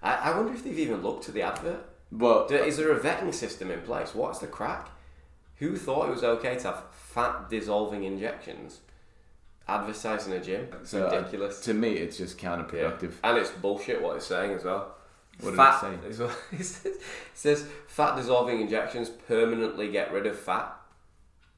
[0.02, 1.84] I, I wonder if they've even looked at the advert.
[2.12, 4.14] Well, Do- Is there a vetting system in place?
[4.14, 4.88] What's the crack?
[5.56, 8.80] Who thought it was okay to have fat dissolving injections
[9.68, 10.68] advertising a gym?
[10.80, 11.60] It's So, uh, ridiculous.
[11.62, 12.50] to me, it's just Yeah.
[12.50, 13.14] counterproductive.
[13.24, 14.94] And it's bullshit what it's saying as well.
[15.40, 16.24] What fat, it say?
[16.24, 17.00] what- it says, it
[17.34, 20.72] says fat dissolving injections permanently get rid of fat.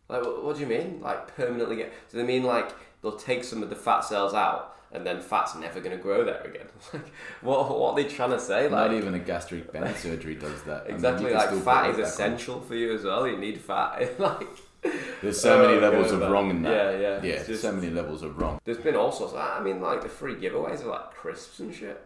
[0.09, 1.01] Like, what, what do you mean?
[1.03, 1.93] Like, permanently get.
[2.11, 2.73] Do they mean like
[3.03, 6.25] they'll take some of the fat cells out and then fat's never going to grow
[6.25, 6.67] there again?
[6.93, 7.07] like,
[7.43, 8.69] what, what are they trying to say?
[8.71, 10.85] Not even a gastric band surgery does that.
[10.85, 12.01] I mean, exactly, like, fat is back on.
[12.03, 13.29] essential for you as well.
[13.29, 14.19] You need fat.
[14.19, 14.49] like,
[15.23, 16.31] There's so many Oh, levels of man.
[16.33, 16.71] wrong in that.
[16.71, 17.23] Yeah, yeah.
[17.23, 18.59] Yeah, just- so many levels of wrong.
[18.65, 19.35] There's been all sorts.
[19.35, 22.03] Of, I mean, like the free giveaways are like crisps and shit.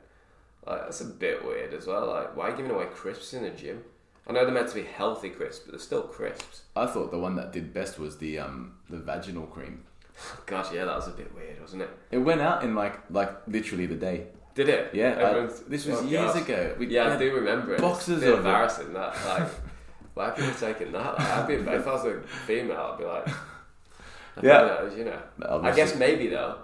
[0.66, 2.06] Like that's a bit weird as well.
[2.06, 3.82] Like, why are you giving away crisps in a gym?
[4.26, 6.62] I know they're meant to be healthy crisps, but they're still crisps.
[6.76, 9.84] I thought the one that did best was the um the vaginal cream.
[10.46, 11.90] God, yeah, that was a bit weird, wasn't it?
[12.10, 14.26] It went out in like like literally the day.
[14.54, 14.90] Did it?
[14.94, 16.42] Yeah, I- this was oh, years gosh.
[16.42, 16.76] ago.
[16.78, 17.80] We Yeah, I do remember it.
[17.80, 18.48] boxes it's a bit of it.
[18.48, 19.16] embarrassing that.
[19.26, 19.48] Like,
[20.14, 21.18] why are people taking that?
[21.18, 23.28] Like, I'd be, if I was a female, I'd be like,
[24.36, 24.90] I Yeah.
[24.94, 25.18] you know.
[25.62, 26.56] I guess maybe though,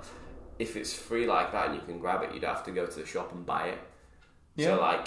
[0.59, 2.99] if it's free like that and you can grab it, you'd have to go to
[3.01, 3.79] the shop and buy it.
[4.57, 4.75] Yeah.
[4.77, 5.07] So like,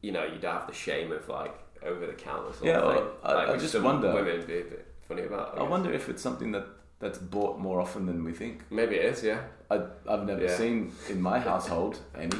[0.00, 2.52] you know, you'd have the shame of like over the counter.
[2.52, 3.12] Sort Yeah, of well.
[3.22, 5.56] I- like, I just wonder- Women be a bit funny about.
[5.58, 6.66] I, I wonder if it's something that
[7.00, 8.62] that's bought more often than we think.
[8.70, 9.22] Maybe it is.
[9.22, 9.40] Yeah.
[9.70, 10.56] I, I've never Yeah.
[10.56, 12.30] seen in my household any.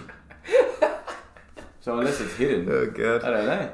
[1.81, 3.25] so unless it's hidden, Oh god.
[3.25, 3.71] I don't know.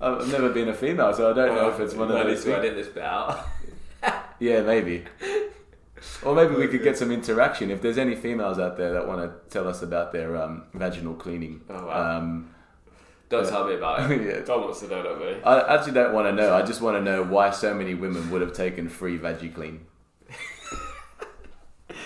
[0.00, 2.26] I've I've never been a female, so I don't know if it's one of Might
[2.26, 2.44] need those.
[2.44, 2.58] to things.
[2.58, 3.44] edit this bit out.
[4.38, 5.04] Yeah, maybe.
[6.24, 7.70] Or maybe we could get some interaction.
[7.70, 11.14] If there's any females out there that want to tell us about their um, vaginal
[11.14, 12.18] cleaning, Oh, wow.
[12.18, 12.54] um,
[13.28, 13.50] Don't Yeah.
[13.50, 14.22] tell me about it.
[14.22, 14.40] Yeah.
[14.42, 15.36] Tom wants to know, not me.
[15.44, 16.54] I actually don't want to know.
[16.54, 19.78] I just want to know why so many women would have taken free VagiClean.
[21.88, 21.96] We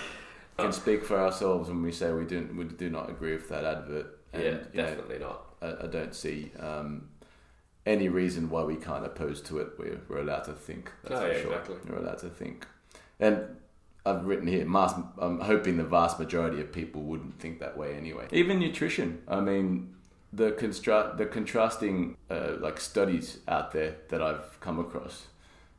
[0.57, 3.63] can speak for ourselves when we say we do we do not agree with that
[3.63, 4.19] advert.
[4.33, 5.45] And, yeah, you know, definitely not.
[5.61, 7.09] I, I don't see um,
[7.85, 9.69] any reason why we can't oppose to it.
[9.77, 10.91] We're, we're allowed to think.
[11.03, 11.51] That's Oh, for yeah, sure.
[11.53, 11.75] exactly.
[11.89, 12.67] We're allowed to think.
[13.19, 13.57] And
[14.05, 17.95] I've written here, mass, I'm hoping the vast majority of people wouldn't think that way
[17.95, 18.27] anyway.
[18.31, 19.21] Even nutrition.
[19.27, 19.95] I mean,
[20.33, 25.27] the constra- the contrasting uh, like studies out there that I've come across.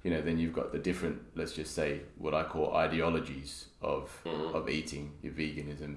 [0.03, 4.21] You know, then you've got the different, let's just say, what I call ideologies of
[4.25, 4.55] Mhm.
[4.55, 5.13] of eating.
[5.23, 5.97] Your veganism,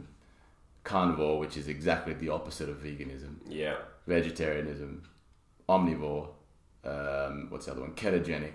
[0.83, 3.75] carnivore, which is exactly the opposite of veganism Yeah.
[4.05, 5.03] vegetarianism,
[5.69, 6.29] omnivore,
[6.85, 7.91] um, what's the other one?
[7.95, 8.53] Ketogenic,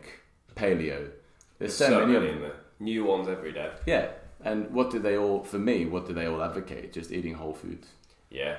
[0.57, 1.11] paleo.
[1.59, 2.53] There's So, so, many of many them.
[2.83, 3.71] New ones every day.
[3.87, 4.09] Yeah,
[4.45, 5.43] and what do they all?
[5.45, 6.93] For me, what do they all advocate?
[6.93, 7.89] Just eating whole foods.
[8.31, 8.57] Yeah.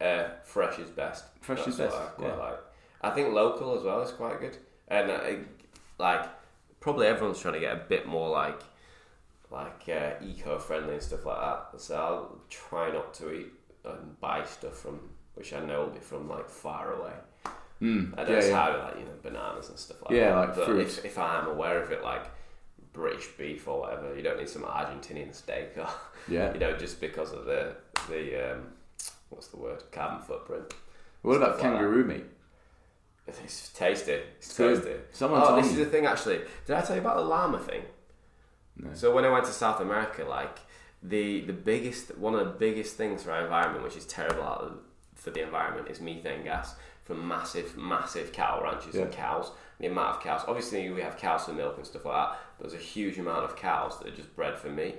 [0.00, 1.24] Uh, fresh is best.
[1.40, 2.34] Fresh That's is best, I quite yeah.
[2.36, 2.58] like.
[3.02, 4.56] I think local as well is quite good,
[4.88, 5.38] and I,
[5.98, 6.26] like
[6.80, 8.60] probably everyone's trying to get a bit more like
[9.50, 11.80] like uh, eco-friendly and stuff like that.
[11.80, 13.52] So I'll try not to eat
[13.84, 15.00] and buy stuff from
[15.34, 17.12] which I know will be from like far away.
[17.80, 18.64] Mm, I yeah, don't yeah.
[18.64, 20.30] have like you know bananas and stuff like Yeah, that.
[20.30, 20.98] Yeah, like but fruits.
[20.98, 22.24] if, if I am aware of it, like
[22.96, 25.88] British beef or whatever, you don't need some Argentinian steak or
[26.28, 26.52] yeah.
[26.52, 27.76] you know just because of the
[28.08, 28.66] the um,
[29.28, 30.74] what's the word carbon footprint.
[31.22, 32.24] What about stuff like kangaroo meat?
[33.28, 34.12] It's tasty.
[34.12, 34.82] It's good.
[34.82, 34.94] tasty.
[35.12, 35.72] Someone oh, this me.
[35.72, 36.40] is the thing actually.
[36.66, 37.82] Did I tell you about the llama thing?
[38.78, 38.90] No.
[38.94, 40.58] So when I went to South America, like
[41.02, 44.60] the the biggest one of the biggest things for our environment, which is terrible out
[44.62, 44.78] of,
[45.14, 46.74] for the environment, is methane gas
[47.04, 49.52] from massive, massive cow ranches and cows.
[49.80, 50.42] The amount of cows.
[50.48, 52.38] Obviously, we have cows for milk and stuff like that.
[52.58, 54.96] But there's a huge amount of cows that are just bred for meat.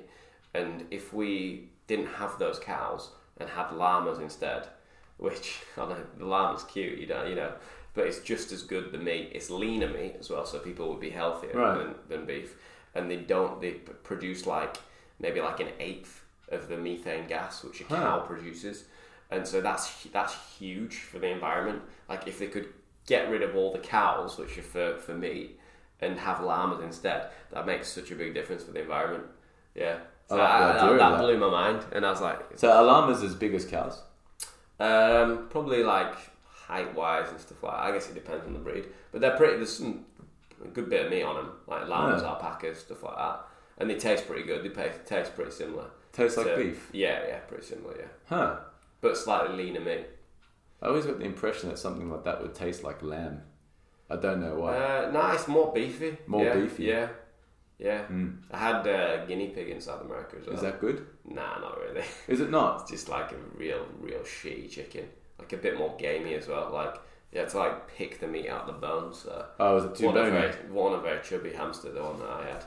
[0.53, 4.67] And if we didn't have those cows and had llamas instead,
[5.17, 7.53] which I know the llama's cute, you know, you know,
[7.95, 9.31] but it's just as good the meat.
[9.33, 11.77] It's leaner meat as well, so people would be healthier Right.
[11.77, 12.55] than, than beef.
[12.93, 13.59] And they don't.
[13.61, 14.77] They produce like
[15.19, 17.95] maybe like an eighth of the methane gas which a Huh.
[17.95, 18.85] cow produces,
[19.29, 21.81] and so that's that's huge for the environment.
[22.09, 22.67] Like if they could
[23.07, 25.59] get rid of all the cows, which are for for meat,
[26.01, 29.23] and have llamas instead, that makes such a big difference for the environment.
[29.73, 29.97] Yeah.
[30.29, 31.19] So I like the I- idea that, of that that.
[31.23, 34.01] blew my mind, and I was like, So are llamas as big as cows?
[34.79, 36.13] um, probably like
[36.45, 37.79] height wise and stuff like that.
[37.83, 39.55] I guess it depends on the breed, but they're pretty.
[39.55, 40.05] There's some
[40.63, 42.29] a good bit of meat on them, like lambs, Yeah.
[42.29, 43.39] alpacas, stuff like that,
[43.77, 44.63] and they taste pretty good.
[44.63, 45.85] They pa- taste pretty similar.
[46.11, 46.89] Tastes like to- beef.
[46.93, 47.95] Yeah, yeah, pretty similar.
[47.97, 48.55] Yeah, Huh.
[49.01, 50.07] but slightly leaner meat.
[50.81, 53.41] I always got the impression that something like that would taste like lamb.
[54.09, 54.77] I don't know why.
[54.77, 56.17] Uh, no, it's more beefy.
[56.27, 56.85] More yeah, beefy.
[56.85, 57.09] Yeah,
[57.77, 58.05] yeah.
[58.05, 58.37] Mm.
[58.51, 60.55] I had uh, guinea pig in South America as well.
[60.55, 61.05] Is that good?
[61.25, 62.05] Nah, not really.
[62.27, 62.81] Is it not?
[62.81, 65.05] It's just like a real, real shitty chicken.
[65.39, 66.71] Like a bit more gamey as well.
[66.71, 66.95] Like
[67.31, 69.19] you had to like pick the meat out of the bones.
[69.19, 69.45] So.
[69.59, 70.31] Oh, was it too one, bony?
[70.31, 72.65] very, one a very chubby hamster, the one that I had.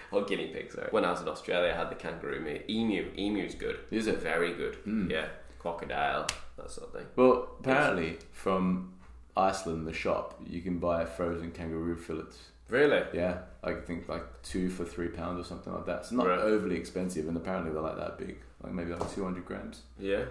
[0.10, 0.88] or guinea pig, sorry.
[0.90, 2.64] When I was in Australia, I had the kangaroo meat.
[2.68, 3.10] Emu.
[3.16, 3.78] Emu's good.
[3.90, 4.18] Is it?
[4.18, 4.84] Very good.
[4.84, 5.10] Mm.
[5.10, 5.26] Yeah.
[5.58, 6.26] Crocodile,
[6.62, 7.06] that sort of thing.
[7.16, 8.92] Well, apparently from
[9.36, 12.38] Iceland, the shop, you can buy frozen kangaroo fillets.
[12.68, 13.02] Really?
[13.12, 15.98] Yeah, I think like two for three pounds or something like that.
[16.00, 16.38] It's not Right.
[16.38, 19.82] overly expensive, and apparently they're like that big, like maybe like two hundred grams.
[19.98, 20.24] Yeah.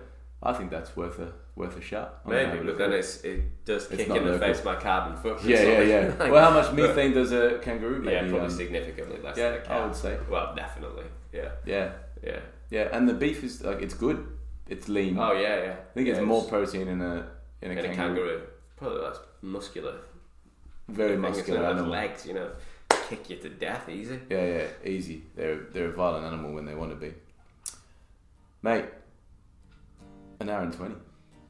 [0.44, 2.22] I think that's worth a worth a shot.
[2.26, 3.00] I'm gonna Maybe, a but look then at it.
[3.00, 4.48] it's, it does kick not in the local.
[4.48, 5.50] face my carbon footprint.
[5.50, 6.12] yeah, yeah, sort of yeah.
[6.14, 6.32] thing.
[6.32, 8.04] Well, how much but- methane does a kangaroo?
[8.10, 9.86] Yeah, probably um, significantly less yeah, than a I cow.
[9.86, 10.18] would say.
[10.28, 11.04] Well, definitely.
[11.32, 11.50] Yeah.
[11.64, 11.92] Yeah,
[12.24, 12.40] Yeah.
[12.72, 14.26] yeah, and the beef is like it's good.
[14.74, 15.18] It's lean.
[15.20, 15.76] Oh, yeah, yeah.
[15.90, 17.14] I think it's Yeah, more protein in a
[17.62, 17.96] in a, in a kangaroo.
[17.96, 18.42] kangaroo.
[18.78, 19.96] Probably less muscular.
[20.88, 21.92] Very it's muscular animal.
[21.92, 22.50] legs, you know,
[23.10, 24.18] kick you to death easy.
[24.30, 25.18] Yeah, yeah, easy.
[25.36, 27.14] They're they're a violent animal when they want to be.
[28.64, 28.86] Mate,
[30.40, 30.96] an hour and twenty.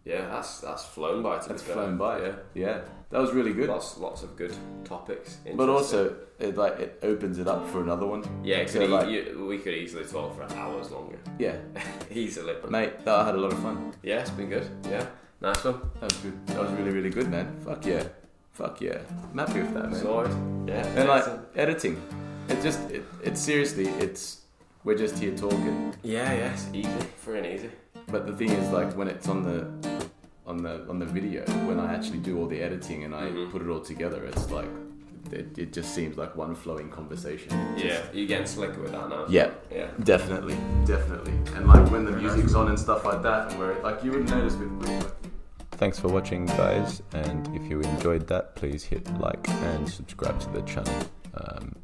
[0.05, 1.37] Yeah, that's that's flown by.
[1.39, 1.75] To That's be fair.
[1.75, 2.21] flown by.
[2.21, 2.81] Yeah, Yeah,
[3.11, 3.69] that was really good.
[3.69, 5.37] lots lots of good topics.
[5.55, 8.23] But also, it like it opens it up for another one.
[8.43, 11.57] yeah, so could like- you, we could easily talk for hours longer, Yeah,
[12.11, 12.55] easily.
[12.69, 13.93] mate, that I had a lot of fun.
[14.01, 14.67] Yeah, it's been good.
[14.89, 15.05] Yeah,
[15.39, 15.81] nice one.
[15.99, 16.47] That was good.
[16.47, 17.55] That was really, really good, man.
[17.63, 18.03] Fuck yeah,
[18.53, 18.97] fuck yeah.
[19.31, 19.95] I'm happy with that, man.
[20.01, 20.33] Sorted.
[20.67, 21.45] Yeah, and like excellent.
[21.55, 22.01] editing,
[22.49, 24.41] it just it, it's seriously it's
[24.83, 25.93] we're just here talking.
[26.01, 27.69] yeah, yeah, it's easy, free and easy.
[28.07, 29.67] But the thing is, like when it's on the
[30.45, 33.51] on the on the video, when I actually do all the editing and I Mhm.
[33.51, 34.69] put it all together, it's like
[35.31, 37.51] it, it just seems like one flowing conversation.
[37.77, 39.25] It Yeah, you're getting slicker with that now.
[39.29, 39.87] yeah, Yeah.
[40.03, 41.33] definitely, definitely.
[41.55, 44.11] And like when the music's on and stuff like that, and where it, like you
[44.11, 44.71] wouldn't notice with.
[44.79, 45.13] with
[45.73, 47.01] Thanks for watching, guys.
[47.13, 50.93] And if you enjoyed that, please hit like and subscribe to the channel.
[51.35, 51.75] Um,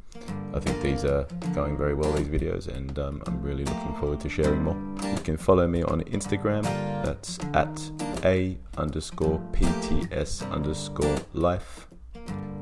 [0.53, 4.19] I think these are going very well, these videos, and um, I'm really looking forward
[4.21, 4.75] to sharing more.
[5.03, 6.63] You can follow me on Instagram.
[7.03, 7.91] That's at
[8.23, 11.87] a underscore pts underscore life.